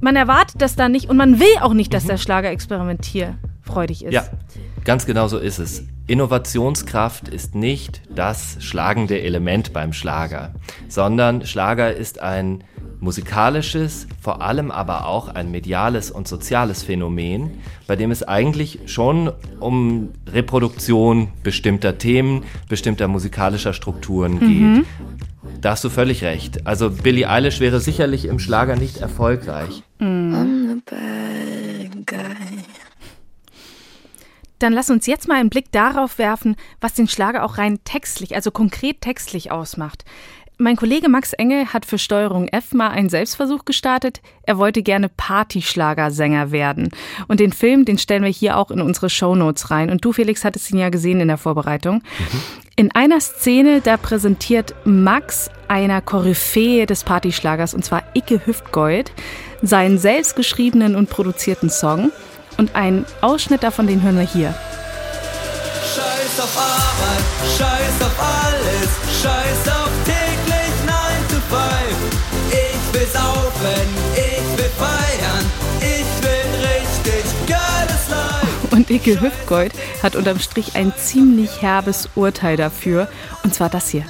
[0.00, 4.12] man erwartet das da nicht und man will auch nicht, dass der Schlager experimentierfreudig ist.
[4.12, 4.26] Ja,
[4.84, 5.84] ganz genau so ist es.
[6.06, 10.54] Innovationskraft ist nicht das schlagende Element beim Schlager,
[10.88, 12.62] sondern Schlager ist ein
[13.00, 17.50] musikalisches, vor allem aber auch ein mediales und soziales Phänomen,
[17.86, 24.74] bei dem es eigentlich schon um Reproduktion bestimmter Themen, bestimmter musikalischer Strukturen mhm.
[24.74, 24.86] geht.
[25.60, 26.66] Da hast du völlig recht.
[26.66, 29.82] Also Billie Eilish wäre sicherlich im Schlager nicht erfolgreich.
[29.98, 30.82] Mhm.
[34.58, 38.34] Dann lass uns jetzt mal einen Blick darauf werfen, was den Schlager auch rein textlich,
[38.34, 40.04] also konkret textlich ausmacht.
[40.58, 44.22] Mein Kollege Max Engel hat für Steuerung F mal einen Selbstversuch gestartet.
[44.44, 46.88] Er wollte gerne Partyschlagersänger werden.
[47.28, 49.90] Und den Film, den stellen wir hier auch in unsere Shownotes rein.
[49.90, 51.96] Und du, Felix, hattest ihn ja gesehen in der Vorbereitung.
[51.96, 52.42] Mhm.
[52.76, 59.12] In einer Szene, da präsentiert Max einer Koryphäe des Partyschlagers, und zwar Icke Hüftgold,
[59.60, 62.12] seinen selbstgeschriebenen und produzierten Song.
[62.56, 64.54] Und einen Ausschnitt davon, den hören wir hier.
[65.94, 67.24] Scheiß auf Arbeit,
[67.58, 69.86] scheiß auf alles, scheiß auf
[73.12, 75.44] saufen, ich will feiern,
[75.80, 78.68] ich will richtig geiles Life.
[78.70, 83.08] Und Icke Hüftgold hat unterm Strich ein ziemlich herbes Urteil dafür,
[83.42, 84.04] und zwar das hier.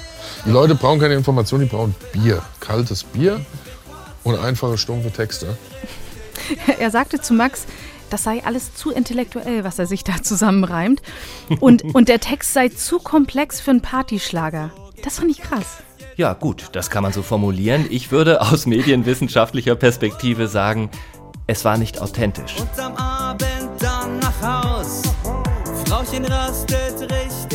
[0.45, 3.41] Die Leute brauchen keine Information, die brauchen Bier, kaltes Bier
[4.25, 5.57] und einfache, stumpfe Texte.
[6.79, 7.65] Er sagte zu Max,
[8.11, 11.03] das sei alles zu intellektuell, was er sich da zusammenreimt.
[11.61, 14.71] Und, und der Text sei zu komplex für einen Partyschlager.
[15.03, 15.79] Das fand ich krass.
[16.17, 17.87] Ja, gut, das kann man so formulieren.
[17.91, 20.91] Ich würde aus medienwissenschaftlicher Perspektive sagen,
[21.47, 22.57] es war nicht authentisch.
[22.59, 23.47] Und am Abend
[23.79, 25.03] dann nach Haus.
[25.87, 27.46] Frauchen rastet richtig.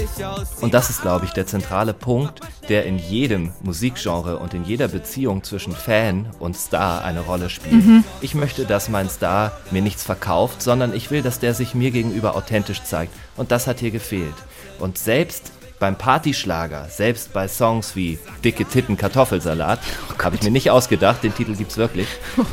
[0.61, 4.87] Und das ist, glaube ich, der zentrale Punkt, der in jedem Musikgenre und in jeder
[4.87, 7.85] Beziehung zwischen Fan und Star eine Rolle spielt.
[7.85, 8.03] Mhm.
[8.21, 11.91] Ich möchte, dass mein Star mir nichts verkauft, sondern ich will, dass der sich mir
[11.91, 13.13] gegenüber authentisch zeigt.
[13.37, 14.35] Und das hat hier gefehlt.
[14.79, 19.79] Und selbst beim Partyschlager, selbst bei Songs wie Dicke Titten Kartoffelsalat,
[20.19, 22.07] oh habe ich mir nicht ausgedacht, den Titel gibt's wirklich.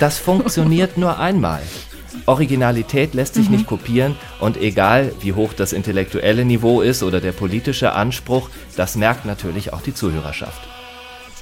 [0.00, 1.62] Das funktioniert nur einmal.
[2.26, 3.56] Originalität lässt sich mhm.
[3.56, 8.96] nicht kopieren und egal wie hoch das intellektuelle Niveau ist oder der politische Anspruch, das
[8.96, 10.60] merkt natürlich auch die Zuhörerschaft.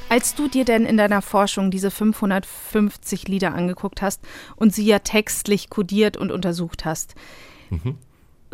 [0.08, 4.20] Als du dir denn in deiner Forschung diese 550 Lieder angeguckt hast
[4.56, 7.14] und sie ja textlich kodiert und untersucht hast,
[7.70, 7.96] mhm.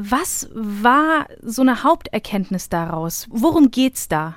[0.00, 3.26] Was war so eine Haupterkenntnis daraus?
[3.30, 4.36] Worum geht's da?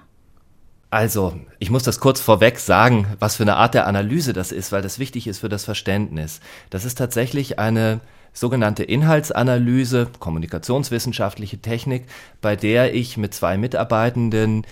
[0.92, 4.74] Also, ich muss das kurz vorweg sagen, was für eine Art der Analyse das ist,
[4.74, 6.42] weil das wichtig ist für das Verständnis.
[6.70, 8.02] Das ist tatsächlich eine
[8.34, 12.08] sogenannte Inhaltsanalyse, kommunikationswissenschaftliche Technik,
[12.42, 14.68] bei der ich mit zwei Mitarbeitenden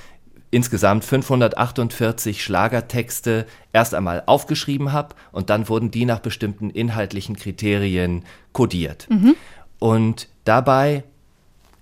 [0.52, 8.26] insgesamt 548 Schlagertexte erst einmal aufgeschrieben habe und dann wurden die nach bestimmten inhaltlichen Kriterien
[8.52, 9.08] kodiert.
[9.10, 9.36] Mhm.
[9.78, 11.04] Und dabei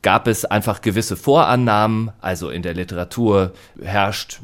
[0.07, 4.39] gab es einfach gewisse Vorannahmen, also in der Literatur herrscht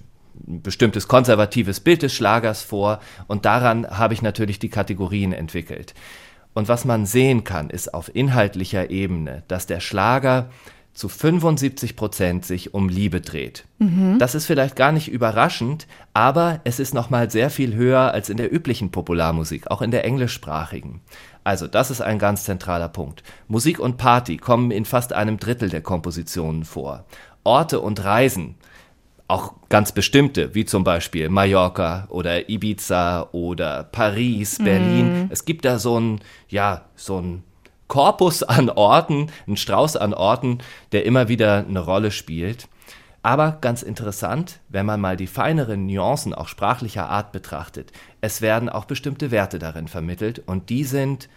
[0.45, 5.93] ein bestimmtes konservatives Bild des Schlagers vor und daran habe ich natürlich die Kategorien entwickelt.
[6.53, 10.49] Und was man sehen kann, ist auf inhaltlicher Ebene, dass der Schlager
[10.93, 13.63] zu 75 Prozent sich um Liebe dreht.
[13.79, 14.19] Mhm.
[14.19, 18.35] Das ist vielleicht gar nicht überraschend, aber es ist nochmal sehr viel höher als in
[18.35, 20.99] der üblichen Popularmusik, auch in der englischsprachigen.
[21.43, 23.23] Also, das ist ein ganz zentraler Punkt.
[23.47, 27.05] Musik und Party kommen in fast einem Drittel der Kompositionen vor.
[27.43, 28.55] Orte und Reisen,
[29.27, 35.23] auch ganz bestimmte, wie zum Beispiel Mallorca oder Ibiza oder Paris, Berlin.
[35.23, 35.29] Mhm.
[35.31, 37.43] Es gibt da so ein, ja, so ein
[37.87, 40.59] Korpus an Orten, ein Strauß an Orten,
[40.91, 42.67] der immer wieder eine Rolle spielt.
[43.23, 48.67] Aber ganz interessant, wenn man mal die feineren Nuancen auch sprachlicher Art betrachtet, es werden
[48.67, 51.29] auch bestimmte Werte darin vermittelt und die sind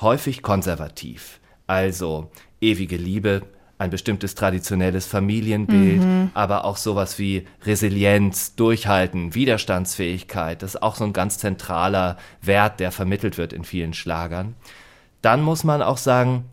[0.00, 1.38] häufig konservativ.
[1.66, 2.30] Also
[2.62, 3.42] ewige Liebe,
[3.76, 6.30] ein bestimmtes traditionelles Familienbild, mhm.
[6.32, 12.80] aber auch sowas wie Resilienz, Durchhalten, Widerstandsfähigkeit, das ist auch so ein ganz zentraler Wert,
[12.80, 14.54] der vermittelt wird in vielen Schlagern.
[15.20, 16.46] Dann muss man auch sagen,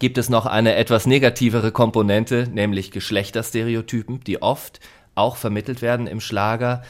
[0.00, 4.80] gibt es noch eine etwas negativere Komponente, nämlich Geschlechterstereotypen, die oft
[5.14, 6.82] auch vermittelt werden im Schlager,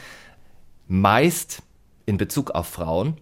[0.87, 1.61] meist
[2.05, 3.17] in Bezug auf Frauen.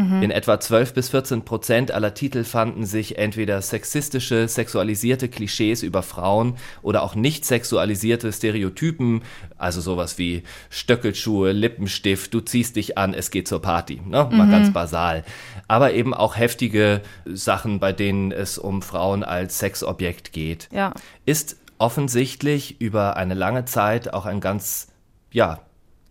[0.00, 0.22] Mhm.
[0.22, 6.02] In etwa 12 bis 14 Prozent aller Titel fanden sich entweder sexistische, sexualisierte Klischees über
[6.02, 9.22] Frauen oder auch nicht sexualisierte Stereotypen,
[9.58, 14.28] also sowas wie Stöckelschuhe, Lippenstift, du ziehst dich an, es geht zur Party, ne?
[14.30, 14.50] mal mhm.
[14.50, 15.24] ganz basal.
[15.68, 20.68] Aber eben auch heftige Sachen, bei denen es um Frauen als Sexobjekt geht.
[20.72, 20.94] Ja.
[21.26, 24.88] Ist offensichtlich über eine lange Zeit auch ein ganz,
[25.32, 25.60] ja,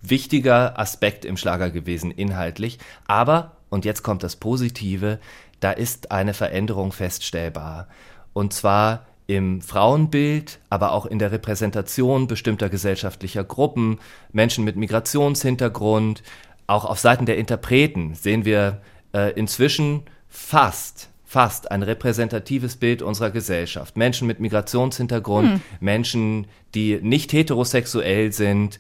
[0.02, 2.80] wichtiger Aspekt im Schlager gewesen, inhaltlich.
[3.08, 5.20] Aber und jetzt kommt das Positive,
[5.60, 7.88] da ist eine Veränderung feststellbar.
[8.34, 14.00] Und zwar im Frauenbild, aber auch in der Repräsentation bestimmter gesellschaftlicher Gruppen,
[14.32, 16.24] Menschen mit Migrationshintergrund,
[16.66, 18.82] auch auf Seiten der Interpreten sehen wir
[19.14, 23.98] äh, inzwischen fast, fast ein repräsentatives Bild unserer Gesellschaft.
[23.98, 25.62] Menschen mit Migrationshintergrund, hm.
[25.80, 28.80] Menschen, die nicht heterosexuell sind,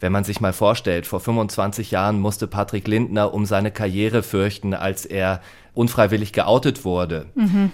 [0.00, 4.74] wenn man sich mal vorstellt, vor 25 Jahren musste Patrick Lindner um seine Karriere fürchten,
[4.74, 5.40] als er
[5.74, 7.26] unfreiwillig geoutet wurde.
[7.34, 7.70] Mhm.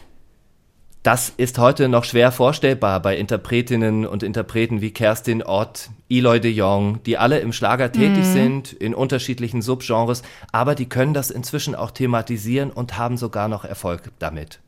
[1.07, 6.51] Das ist heute noch schwer vorstellbar bei Interpretinnen und Interpreten wie Kerstin Ott, Eloy de
[6.51, 8.33] Jong, die alle im Schlager tätig mhm.
[8.33, 13.65] sind, in unterschiedlichen Subgenres, aber die können das inzwischen auch thematisieren und haben sogar noch
[13.65, 14.59] Erfolg damit.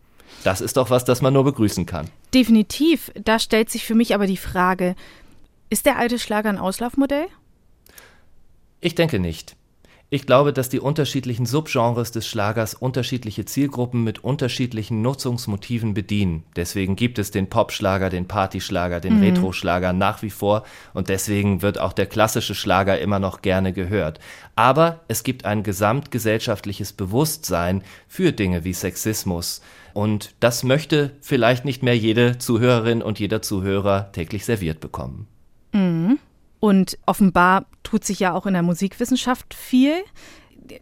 [0.45, 2.07] Das ist doch was, das man nur begrüßen kann.
[2.33, 3.11] Definitiv.
[3.21, 4.95] Da stellt sich für mich aber die Frage,
[5.71, 7.27] ist der alte Schlager ein Auslaufmodell?
[8.81, 9.57] Ich denke nicht.
[10.11, 16.45] Ich glaube, dass die unterschiedlichen Subgenres des Schlagers unterschiedliche Zielgruppen mit unterschiedlichen Nutzungsmotiven bedienen.
[16.57, 19.25] Deswegen gibt es den Popschlager, den Partyschlager, den mhm.
[19.25, 20.65] Retroschlager nach wie vor
[20.95, 24.19] und deswegen wird auch der klassische Schlager immer noch gerne gehört.
[24.57, 29.61] Aber es gibt ein gesamtgesellschaftliches Bewusstsein für Dinge wie Sexismus
[29.93, 35.27] und das möchte vielleicht nicht mehr jede Zuhörerin und jeder Zuhörer täglich serviert bekommen.
[35.73, 36.19] Mhm.
[36.61, 39.95] Und offenbar tut sich ja auch in der Musikwissenschaft viel.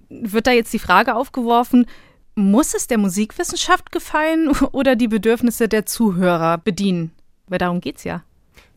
[0.09, 1.87] Wird da jetzt die Frage aufgeworfen,
[2.35, 7.13] muss es der Musikwissenschaft gefallen oder die Bedürfnisse der Zuhörer bedienen?
[7.49, 8.23] Weil darum geht es ja.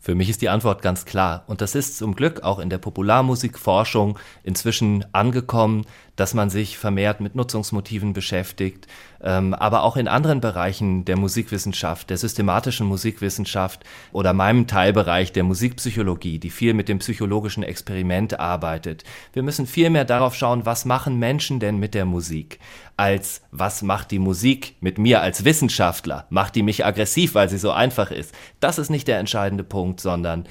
[0.02, 1.44] Für mich ist die Antwort ganz klar.
[1.48, 5.86] Und das ist zum Glück auch in der Popularmusikforschung inzwischen angekommen,
[6.20, 8.88] dass man sich vermehrt mit Nutzungsmotiven beschäftigt,
[9.24, 15.44] ähm, aber auch in anderen Bereichen der Musikwissenschaft, der systematischen Musikwissenschaft oder meinem Teilbereich der
[15.44, 19.06] Musikpsychologie, die viel mit dem psychologischen Experiment arbeitet.
[19.32, 22.60] Wir müssen viel mehr darauf schauen, was machen Menschen denn mit der Musik,
[22.98, 26.26] als was macht die Musik mit mir als Wissenschaftler?
[26.30, 28.36] Macht die mich aggressiv, weil sie so einfach ist?
[28.60, 30.46] Das ist nicht der entscheidende Punkt, sondern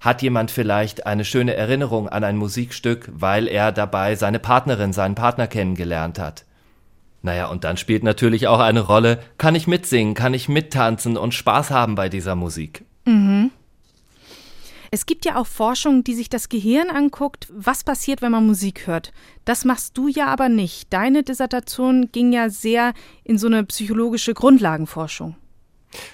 [0.00, 5.14] hat jemand vielleicht eine schöne Erinnerung an ein Musikstück, weil er dabei seine Partnerin, seinen
[5.14, 6.44] Partner kennengelernt hat?
[7.22, 11.34] Naja, und dann spielt natürlich auch eine Rolle, kann ich mitsingen, kann ich mittanzen und
[11.34, 12.84] Spaß haben bei dieser Musik.
[13.04, 13.50] Mhm.
[14.92, 18.88] Es gibt ja auch Forschung, die sich das Gehirn anguckt, was passiert, wenn man Musik
[18.88, 19.12] hört.
[19.44, 20.92] Das machst du ja aber nicht.
[20.92, 22.92] Deine Dissertation ging ja sehr
[23.22, 25.36] in so eine psychologische Grundlagenforschung.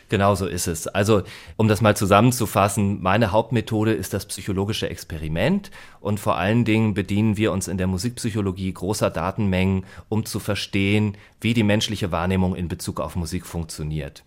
[0.09, 0.87] Genau so ist es.
[0.87, 1.23] Also,
[1.57, 5.71] um das mal zusammenzufassen, meine Hauptmethode ist das psychologische Experiment
[6.01, 11.17] und vor allen Dingen bedienen wir uns in der Musikpsychologie großer Datenmengen, um zu verstehen,
[11.41, 14.23] wie die menschliche Wahrnehmung in Bezug auf Musik funktioniert.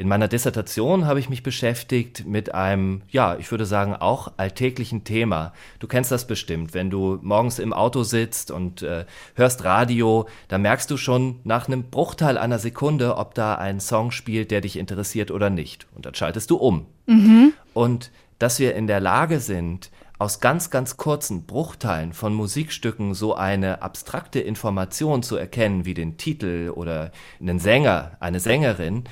[0.00, 5.04] In meiner Dissertation habe ich mich beschäftigt mit einem, ja, ich würde sagen, auch alltäglichen
[5.04, 5.52] Thema.
[5.78, 10.56] Du kennst das bestimmt, wenn du morgens im Auto sitzt und äh, hörst Radio, da
[10.56, 14.78] merkst du schon nach einem Bruchteil einer Sekunde, ob da ein Song spielt, der dich
[14.78, 15.86] interessiert oder nicht.
[15.94, 16.86] Und dann schaltest du um.
[17.04, 17.52] Mhm.
[17.74, 23.34] Und dass wir in der Lage sind, aus ganz, ganz kurzen Bruchteilen von Musikstücken so
[23.34, 29.04] eine abstrakte Information zu erkennen, wie den Titel oder einen Sänger, eine Sängerin,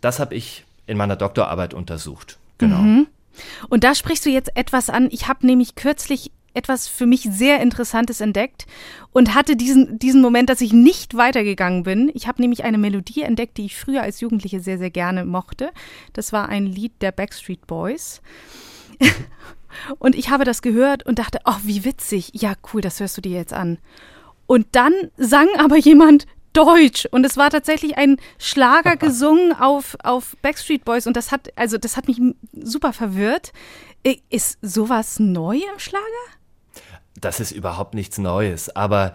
[0.00, 2.38] das habe ich in meiner Doktorarbeit untersucht.
[2.58, 2.78] Genau.
[2.78, 3.06] Mhm.
[3.68, 5.08] Und da sprichst du jetzt etwas an.
[5.10, 8.66] Ich habe nämlich kürzlich etwas für mich sehr Interessantes entdeckt
[9.12, 12.10] und hatte diesen, diesen Moment, dass ich nicht weitergegangen bin.
[12.14, 15.70] Ich habe nämlich eine Melodie entdeckt, die ich früher als Jugendliche sehr, sehr gerne mochte.
[16.14, 18.22] Das war ein Lied der Backstreet Boys.
[19.98, 22.30] und ich habe das gehört und dachte, oh, wie witzig.
[22.32, 23.78] Ja, cool, das hörst du dir jetzt an.
[24.46, 30.36] Und dann sang aber jemand Deutsch und es war tatsächlich ein Schlager gesungen auf, auf
[30.42, 32.20] Backstreet Boys und das hat, also das hat mich
[32.52, 33.52] super verwirrt.
[34.30, 36.04] Ist sowas neu im Schlager?
[37.20, 39.14] Das ist überhaupt nichts Neues, aber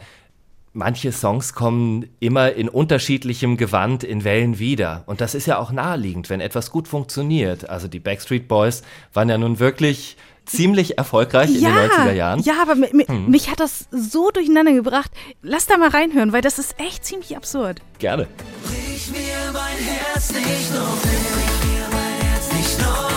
[0.74, 5.04] manche Songs kommen immer in unterschiedlichem Gewand in Wellen wieder.
[5.06, 7.70] Und das ist ja auch naheliegend, wenn etwas gut funktioniert.
[7.70, 8.82] Also die Backstreet Boys
[9.14, 12.40] waren ja nun wirklich ziemlich erfolgreich ja, in den 90er Jahren.
[12.42, 13.30] Ja, aber hm.
[13.30, 15.12] mich hat das so durcheinander gebracht.
[15.42, 17.82] Lass da mal reinhören, weil das ist echt ziemlich absurd.
[18.00, 18.28] Gerne.
[18.64, 23.14] Brich mir mein Herz nicht noch, brich mir mein Herz nicht noch.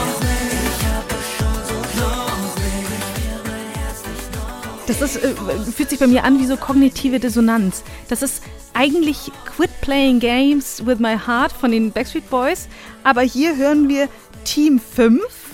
[4.86, 5.34] Das ist, äh,
[5.74, 7.82] fühlt sich bei mir an wie so kognitive Dissonanz.
[8.08, 12.68] Das ist eigentlich Quit Playing Games with My Heart von den Backstreet Boys,
[13.02, 14.08] aber hier hören wir
[14.44, 15.45] Team 5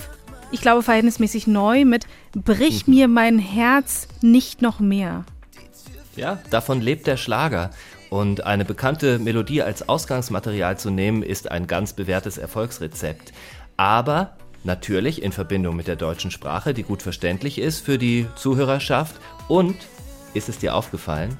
[0.53, 2.93] ich glaube, verhältnismäßig neu mit Brich mhm.
[2.93, 5.25] mir mein Herz nicht noch mehr.
[6.15, 7.71] Ja, davon lebt der Schlager.
[8.11, 13.33] Und eine bekannte Melodie als Ausgangsmaterial zu nehmen, ist ein ganz bewährtes Erfolgsrezept.
[13.75, 19.15] Aber natürlich in Verbindung mit der deutschen Sprache, die gut verständlich ist für die Zuhörerschaft.
[19.47, 19.75] Und
[20.35, 21.35] ist es dir aufgefallen?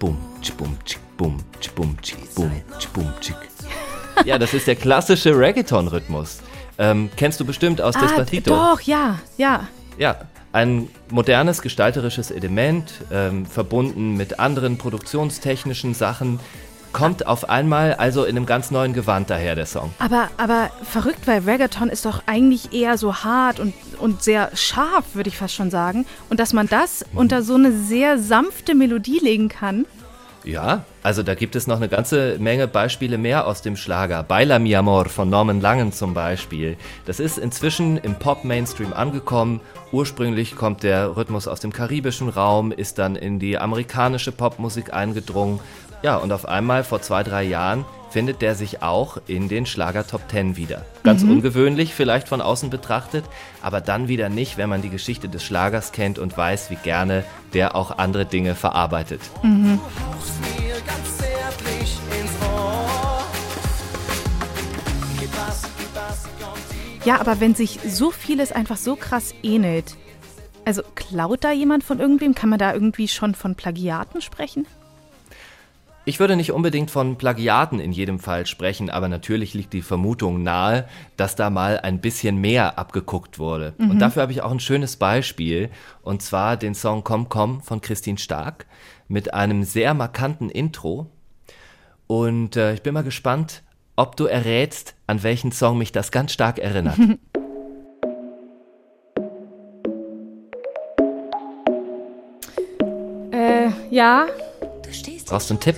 [0.00, 0.18] Bum,
[0.58, 0.76] bum,
[1.16, 1.38] bum,
[1.76, 1.96] bum,
[2.34, 2.56] bum,
[2.92, 3.12] bum,
[4.24, 6.40] Ja, das ist der klassische Reggaeton-Rhythmus.
[6.78, 8.50] Ähm, kennst du bestimmt aus ah, Despacito.
[8.50, 9.66] Doch, ja, ja.
[9.98, 10.16] Ja,
[10.52, 16.40] ein modernes gestalterisches Element, ähm, verbunden mit anderen produktionstechnischen Sachen,
[16.92, 19.92] kommt auf einmal also in einem ganz neuen Gewand daher, der Song.
[19.98, 25.04] Aber, aber verrückt, weil Reggaeton ist doch eigentlich eher so hart und, und sehr scharf,
[25.14, 26.06] würde ich fast schon sagen.
[26.30, 27.18] Und dass man das mhm.
[27.18, 29.84] unter so eine sehr sanfte Melodie legen kann.
[30.42, 34.24] Ja, Also da gibt es noch eine ganze Menge Beispiele mehr aus dem Schlager.
[34.24, 36.76] Baila mi amor von Norman Langen zum Beispiel.
[37.04, 39.60] Das ist inzwischen im Pop-Mainstream angekommen.
[39.92, 45.60] Ursprünglich kommt der Rhythmus aus dem karibischen Raum, ist dann in die amerikanische Popmusik eingedrungen.
[46.06, 50.06] Ja, und auf einmal vor zwei, drei Jahren findet der sich auch in den Schlager
[50.06, 50.84] Top Ten wieder.
[51.02, 51.32] Ganz Mhm.
[51.32, 53.24] ungewöhnlich vielleicht von außen betrachtet,
[53.60, 57.24] aber dann wieder nicht, wenn man die Geschichte des Schlagers kennt und weiß, wie gerne
[57.54, 59.20] der auch andere Dinge verarbeitet.
[59.42, 59.80] Mhm.
[67.04, 69.96] Ja, aber wenn sich so vieles einfach so krass ähnelt,
[70.64, 72.36] also klaut da jemand von irgendwem?
[72.36, 74.68] Kann man da irgendwie schon von Plagiaten sprechen?
[76.08, 80.44] Ich würde nicht unbedingt von Plagiaten in jedem Fall sprechen, aber natürlich liegt die Vermutung
[80.44, 80.86] nahe,
[81.16, 83.74] dass da mal ein bisschen mehr abgeguckt wurde.
[83.78, 85.68] Und dafür habe ich auch ein schönes Beispiel,
[86.02, 88.66] und zwar den Song Komm Komm von Christine Stark
[89.08, 91.10] mit einem sehr markanten Intro.
[92.06, 93.64] Und äh, ich bin mal gespannt,
[93.96, 96.98] ob du errätst, an welchen Song mich das ganz stark erinnert.
[103.32, 104.28] Äh, ja.
[105.26, 105.76] Brauchst du einen Tipp?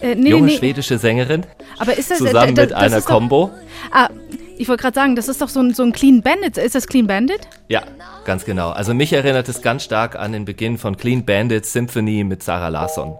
[0.00, 0.56] Äh, nee, Junge nee.
[0.56, 1.44] schwedische Sängerin,
[1.78, 3.50] Aber ist das zusammen äh, mit das einer Combo.
[3.90, 4.08] Ah,
[4.56, 6.56] ich wollte gerade sagen, das ist doch so ein, so ein Clean Bandit.
[6.58, 7.40] Ist das Clean Bandit?
[7.68, 7.82] Ja,
[8.24, 8.70] ganz genau.
[8.70, 12.68] Also mich erinnert es ganz stark an den Beginn von Clean Bandit Symphony mit Sarah
[12.68, 13.18] Larsson.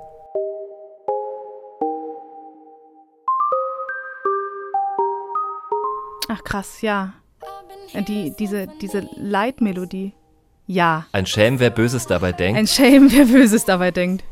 [6.28, 7.14] Ach krass, ja.
[7.92, 10.12] Äh, Die, diese, diese Leitmelodie.
[10.66, 11.06] Ja.
[11.10, 12.56] Ein Schelm, wer Böses dabei denkt.
[12.56, 14.22] Ein Shame, wer Böses dabei denkt.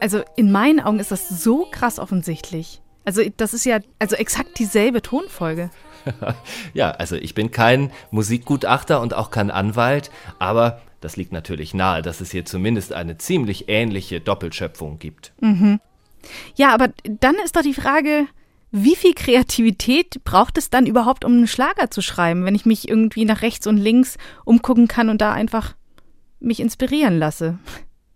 [0.00, 2.80] Also in meinen Augen ist das so krass offensichtlich.
[3.04, 5.70] Also das ist ja also exakt dieselbe Tonfolge.
[6.72, 12.00] Ja, also ich bin kein Musikgutachter und auch kein Anwalt, aber das liegt natürlich nahe,
[12.00, 15.32] dass es hier zumindest eine ziemlich ähnliche Doppelschöpfung gibt.
[16.54, 18.26] Ja, aber dann ist doch die Frage,
[18.70, 22.88] wie viel Kreativität braucht es dann überhaupt, um einen Schlager zu schreiben, wenn ich mich
[22.88, 25.74] irgendwie nach rechts und links umgucken kann und da einfach
[26.38, 27.58] mich inspirieren lasse?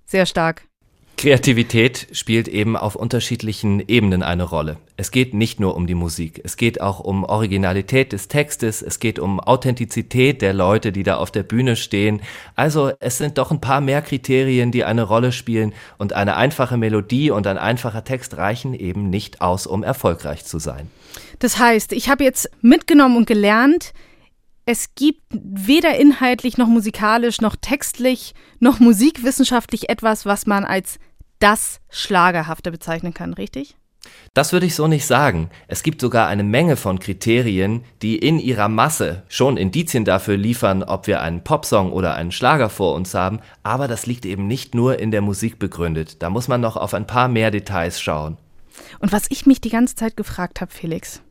[0.07, 0.69] Sehr stark.
[1.17, 4.77] Kreativität spielt eben auf unterschiedlichen Ebenen eine Rolle.
[4.97, 9.01] Es geht nicht nur um die Musik, es geht auch um Originalität des Textes, es
[9.01, 12.21] geht um Authentizität der Leute, die da auf der Bühne stehen.
[12.57, 16.77] Also es sind doch ein paar mehr Kriterien, die eine Rolle spielen und eine einfache
[16.77, 20.91] Melodie und ein einfacher Text reichen eben nicht aus, um erfolgreich zu sein.
[21.39, 23.93] Das heißt, ich habe jetzt mitgenommen und gelernt,
[24.67, 30.99] es gibt weder inhaltlich noch musikalisch noch textlich noch musikwissenschaftlich etwas, was man als
[31.39, 33.77] das Schlagerhafte bezeichnen kann, richtig?
[34.35, 35.51] Das würde ich so nicht sagen.
[35.67, 40.83] Es gibt sogar eine Menge von Kriterien, die in ihrer Masse schon Indizien dafür liefern,
[40.83, 44.75] ob wir einen Popsong oder einen Schlager vor uns haben, aber das liegt eben nicht
[44.75, 46.23] nur in der Musik begründet.
[46.23, 48.37] Da muss man noch auf ein paar mehr Details schauen.
[48.99, 51.23] Und was ich mich die ganze Zeit gefragt habe, Felix,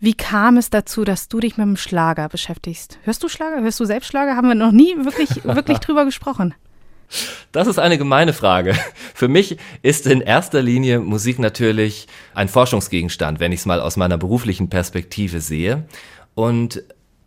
[0.00, 2.98] wie kam es dazu, dass du dich mit dem Schlager beschäftigst?
[3.04, 3.60] Hörst du Schlager?
[3.60, 4.34] Hörst du selbst Schlager?
[4.34, 6.54] Haben wir noch nie wirklich, wirklich drüber gesprochen.
[7.52, 8.74] Das ist eine gemeine Frage.
[9.14, 13.96] Für mich ist in erster Linie Musik natürlich ein Forschungsgegenstand, wenn ich es mal aus
[13.96, 15.86] meiner beruflichen Perspektive sehe.
[16.34, 16.82] Und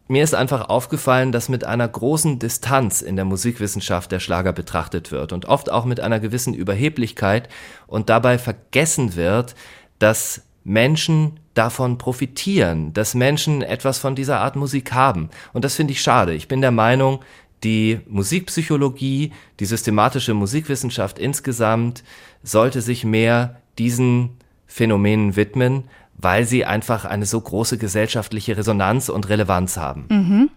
[0.08, 5.12] mir ist einfach aufgefallen, dass mit einer großen Distanz in der Musikwissenschaft der Schlager betrachtet
[5.12, 7.50] wird und oft auch mit einer gewissen Überheblichkeit
[7.86, 9.54] und dabei vergessen wird,
[10.00, 15.30] dass Menschen davon profitieren, dass Menschen etwas von dieser Art Musik haben.
[15.54, 16.34] Und das finde ich schade.
[16.34, 17.20] Ich bin der Meinung,
[17.64, 22.04] die Musikpsychologie, die systematische Musikwissenschaft insgesamt
[22.44, 24.32] sollte sich mehr diesen
[24.68, 25.86] Phänomenen widmen,
[26.24, 30.06] weil sie einfach eine so große gesellschaftliche Resonanz und Relevanz haben.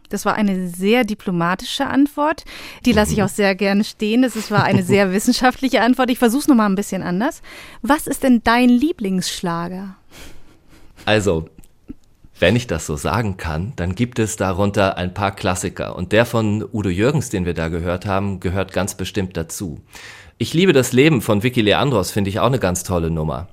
[0.08, 2.44] Das war eine sehr diplomatische Antwort.
[2.84, 4.22] Die lasse ich auch sehr gerne stehen.
[4.22, 6.10] Das war eine sehr wissenschaftliche Antwort.
[6.10, 7.42] Ich versuche es nochmal ein bisschen anders.
[7.82, 9.96] Was ist denn dein Lieblingsschlager?
[11.04, 11.48] Also,
[12.38, 15.96] wenn ich das so sagen kann, dann gibt es darunter ein paar Klassiker.
[15.96, 19.80] Und der von Udo Jürgens, den wir da gehört haben, gehört ganz bestimmt dazu.
[20.38, 23.48] Ich liebe das Leben von Vicky Leandros, finde ich auch eine ganz tolle Nummer.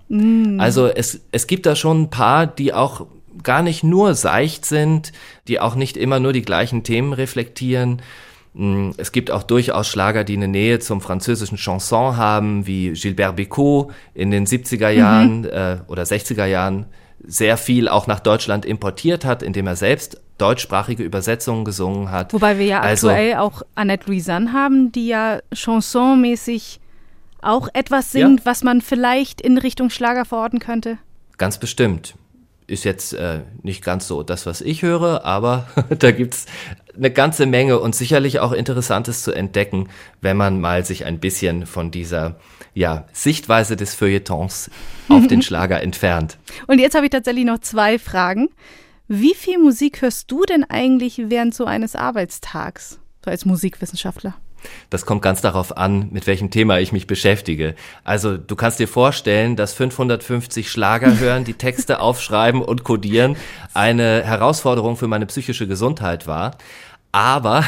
[0.59, 3.05] Also es, es gibt da schon ein paar, die auch
[3.41, 5.11] gar nicht nur seicht sind,
[5.47, 8.01] die auch nicht immer nur die gleichen Themen reflektieren.
[8.53, 13.39] Mm, Es gibt auch durchaus Schlager, die eine Nähe zum französischen Chanson haben, wie Gilbert
[13.39, 16.85] Bécaud in den 70er Jahren äh, oder 60er Jahren
[17.25, 22.33] sehr viel auch nach Deutschland importiert hat, indem er selbst deutschsprachige Übersetzungen gesungen hat.
[22.33, 26.79] Wobei wir ja Also- aktuell auch Annette Louisanne haben, die ja chansonmäßig
[27.41, 28.45] auch etwas singt, Ja.
[28.45, 30.97] was man vielleicht in Richtung Schlager verorten könnte.
[31.37, 32.15] Ganz bestimmt.
[32.67, 35.67] Ist jetzt äh, nicht ganz so das, was ich höre, aber
[35.99, 36.45] da gibt's
[36.95, 39.89] eine ganze Menge und sicherlich auch Interessantes zu entdecken,
[40.21, 42.35] wenn man mal sich ein bisschen von dieser
[42.73, 44.69] ja, Sichtweise des Feuilletons
[45.09, 46.37] auf den Schlager entfernt.
[46.67, 48.49] Und jetzt habe ich tatsächlich noch zwei Fragen.
[49.07, 54.35] Wie viel Musik hörst du denn eigentlich während so eines Arbeitstags, so als Musikwissenschaftler?
[54.89, 57.75] Das kommt ganz darauf an, mit welchem Thema ich mich beschäftige.
[58.03, 63.35] Also du kannst dir vorstellen, dass 550 Schlager hören, die Texte aufschreiben und codieren
[63.73, 66.57] eine Herausforderung für meine psychische Gesundheit war.
[67.11, 67.63] Aber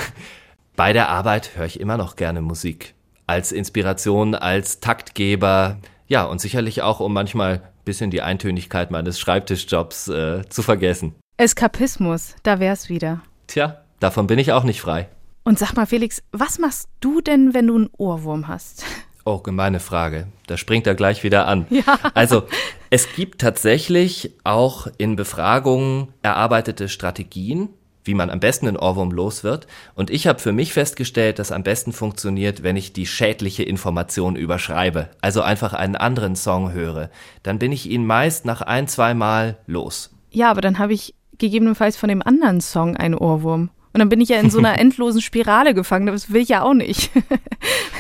[0.75, 2.93] bei der Arbeit höre ich immer noch gerne Musik.
[3.27, 5.77] Als Inspiration, als Taktgeber.
[6.07, 11.15] Ja, und sicherlich auch, um manchmal ein bisschen die Eintönigkeit meines Schreibtischjobs äh, zu vergessen.
[11.37, 13.21] Eskapismus, da wär's wieder.
[13.47, 15.09] Tja, davon bin ich auch nicht frei.
[15.47, 18.83] Und sag mal, Felix, was machst du denn, wenn du einen Ohrwurm hast?
[19.25, 20.27] Oh, gemeine Frage.
[20.47, 21.67] Da springt er gleich wieder an.
[21.69, 21.99] Ja.
[22.15, 22.43] Also,
[22.89, 27.69] es gibt tatsächlich auch in Befragungen erarbeitete Strategien,
[28.03, 29.67] wie man am besten einen Ohrwurm los wird.
[29.93, 34.35] Und ich habe für mich festgestellt, dass am besten funktioniert, wenn ich die schädliche Information
[34.35, 35.09] überschreibe.
[35.21, 37.11] Also einfach einen anderen Song höre.
[37.43, 40.11] Dann bin ich ihn meist nach ein, zwei Mal los.
[40.31, 43.69] Ja, aber dann habe ich gegebenenfalls von dem anderen Song einen Ohrwurm.
[43.95, 46.07] Und dann bin ich ja in so einer endlosen Spirale gefangen.
[46.07, 47.11] Das will ich ja auch nicht.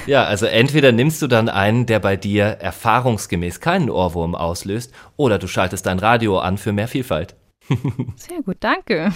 [0.07, 5.39] Ja, also entweder nimmst du dann einen, der bei dir erfahrungsgemäß keinen Ohrwurm auslöst, oder
[5.39, 7.35] du schaltest dein Radio an für mehr Vielfalt.
[8.15, 9.11] Sehr gut, danke.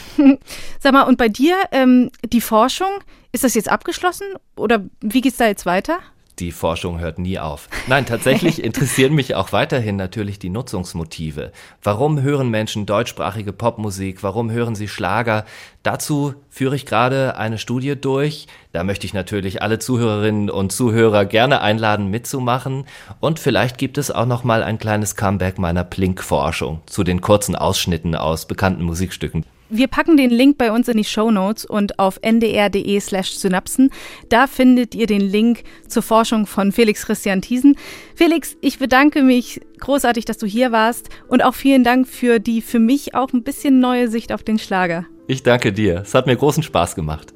[0.79, 2.89] Sag mal, und bei dir, ähm, die Forschung,
[3.31, 4.25] ist das jetzt abgeschlossen
[4.55, 5.99] oder wie geht's da jetzt weiter?
[6.39, 7.67] Die Forschung hört nie auf.
[7.87, 11.51] Nein, tatsächlich interessieren mich auch weiterhin natürlich die Nutzungsmotive.
[11.83, 14.23] Warum hören Menschen deutschsprachige Popmusik?
[14.23, 15.43] Warum hören sie Schlager?
[15.83, 18.47] Dazu führe ich gerade eine Studie durch.
[18.73, 22.85] Da möchte ich natürlich alle Zuhörerinnen und Zuhörer gerne einladen, mitzumachen.
[23.21, 27.55] Und vielleicht gibt es auch noch mal ein kleines Comeback meiner Plink-Forschung zu den kurzen
[27.55, 29.45] Ausschnitten aus bekannten Musikstücken.
[29.71, 33.91] Wir packen den Link bei uns in die Show Notes und auf ndr.de slash synapsen.
[34.27, 37.77] Da findet ihr den Link zur Forschung von Felix Christian Thiesen.
[38.15, 42.63] Felix, ich bedanke mich großartig, dass du hier warst und auch vielen Dank für die
[42.63, 45.05] für mich auch ein bisschen neue Sicht auf den Schlager.
[45.29, 46.01] Ich danke dir.
[46.01, 47.35] Es hat mir großen Spaß gemacht.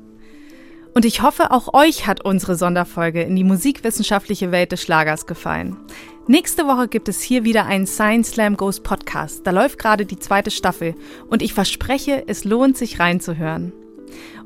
[0.95, 5.77] Und ich hoffe, auch euch hat unsere Sonderfolge in die musikwissenschaftliche Welt des Schlagers gefallen.
[6.25, 9.45] Nächste Woche gibt es hier wieder einen Science Slam Goes Podcast.
[9.45, 10.95] Da läuft gerade die zweite Staffel
[11.29, 13.73] und ich verspreche, es lohnt sich reinzuhören.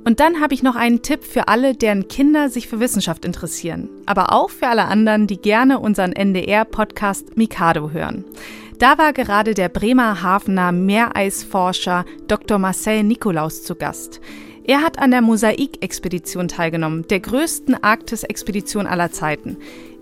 [0.04, 3.88] Und dann habe ich noch einen Tipp für alle, deren Kinder sich für Wissenschaft interessieren,
[4.06, 8.26] aber auch für alle anderen, die gerne unseren NDR-Podcast Mikado hören.
[8.80, 12.60] Da war gerade der Bremer Hafener Meereisforscher Dr.
[12.60, 14.22] Marcel Nikolaus zu Gast.
[14.66, 19.58] Er hat an der Mosaik-Expedition teilgenommen, der größten Arktis-Expedition aller Zeiten.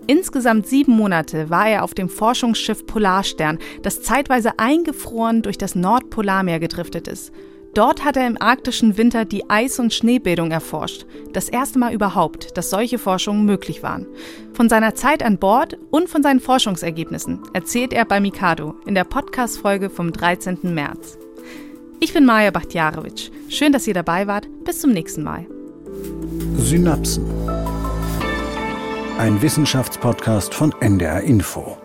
[0.06, 6.60] Insgesamt sieben Monate war er auf dem Forschungsschiff Polarstern, das zeitweise eingefroren durch das Nordpolarmeer
[6.60, 7.32] gedriftet ist.
[7.76, 11.04] Dort hat er im arktischen Winter die Eis- und Schneebildung erforscht.
[11.34, 14.06] Das erste Mal überhaupt, dass solche Forschungen möglich waren.
[14.54, 19.04] Von seiner Zeit an Bord und von seinen Forschungsergebnissen erzählt er bei Mikado in der
[19.04, 20.58] Podcast-Folge vom 13.
[20.74, 21.18] März.
[22.00, 23.30] Ich bin Maja Bachtjarowitsch.
[23.50, 24.48] Schön, dass ihr dabei wart.
[24.64, 25.44] Bis zum nächsten Mal.
[26.56, 27.26] Synapsen.
[29.18, 31.76] Ein Wissenschaftspodcast von NDR Info.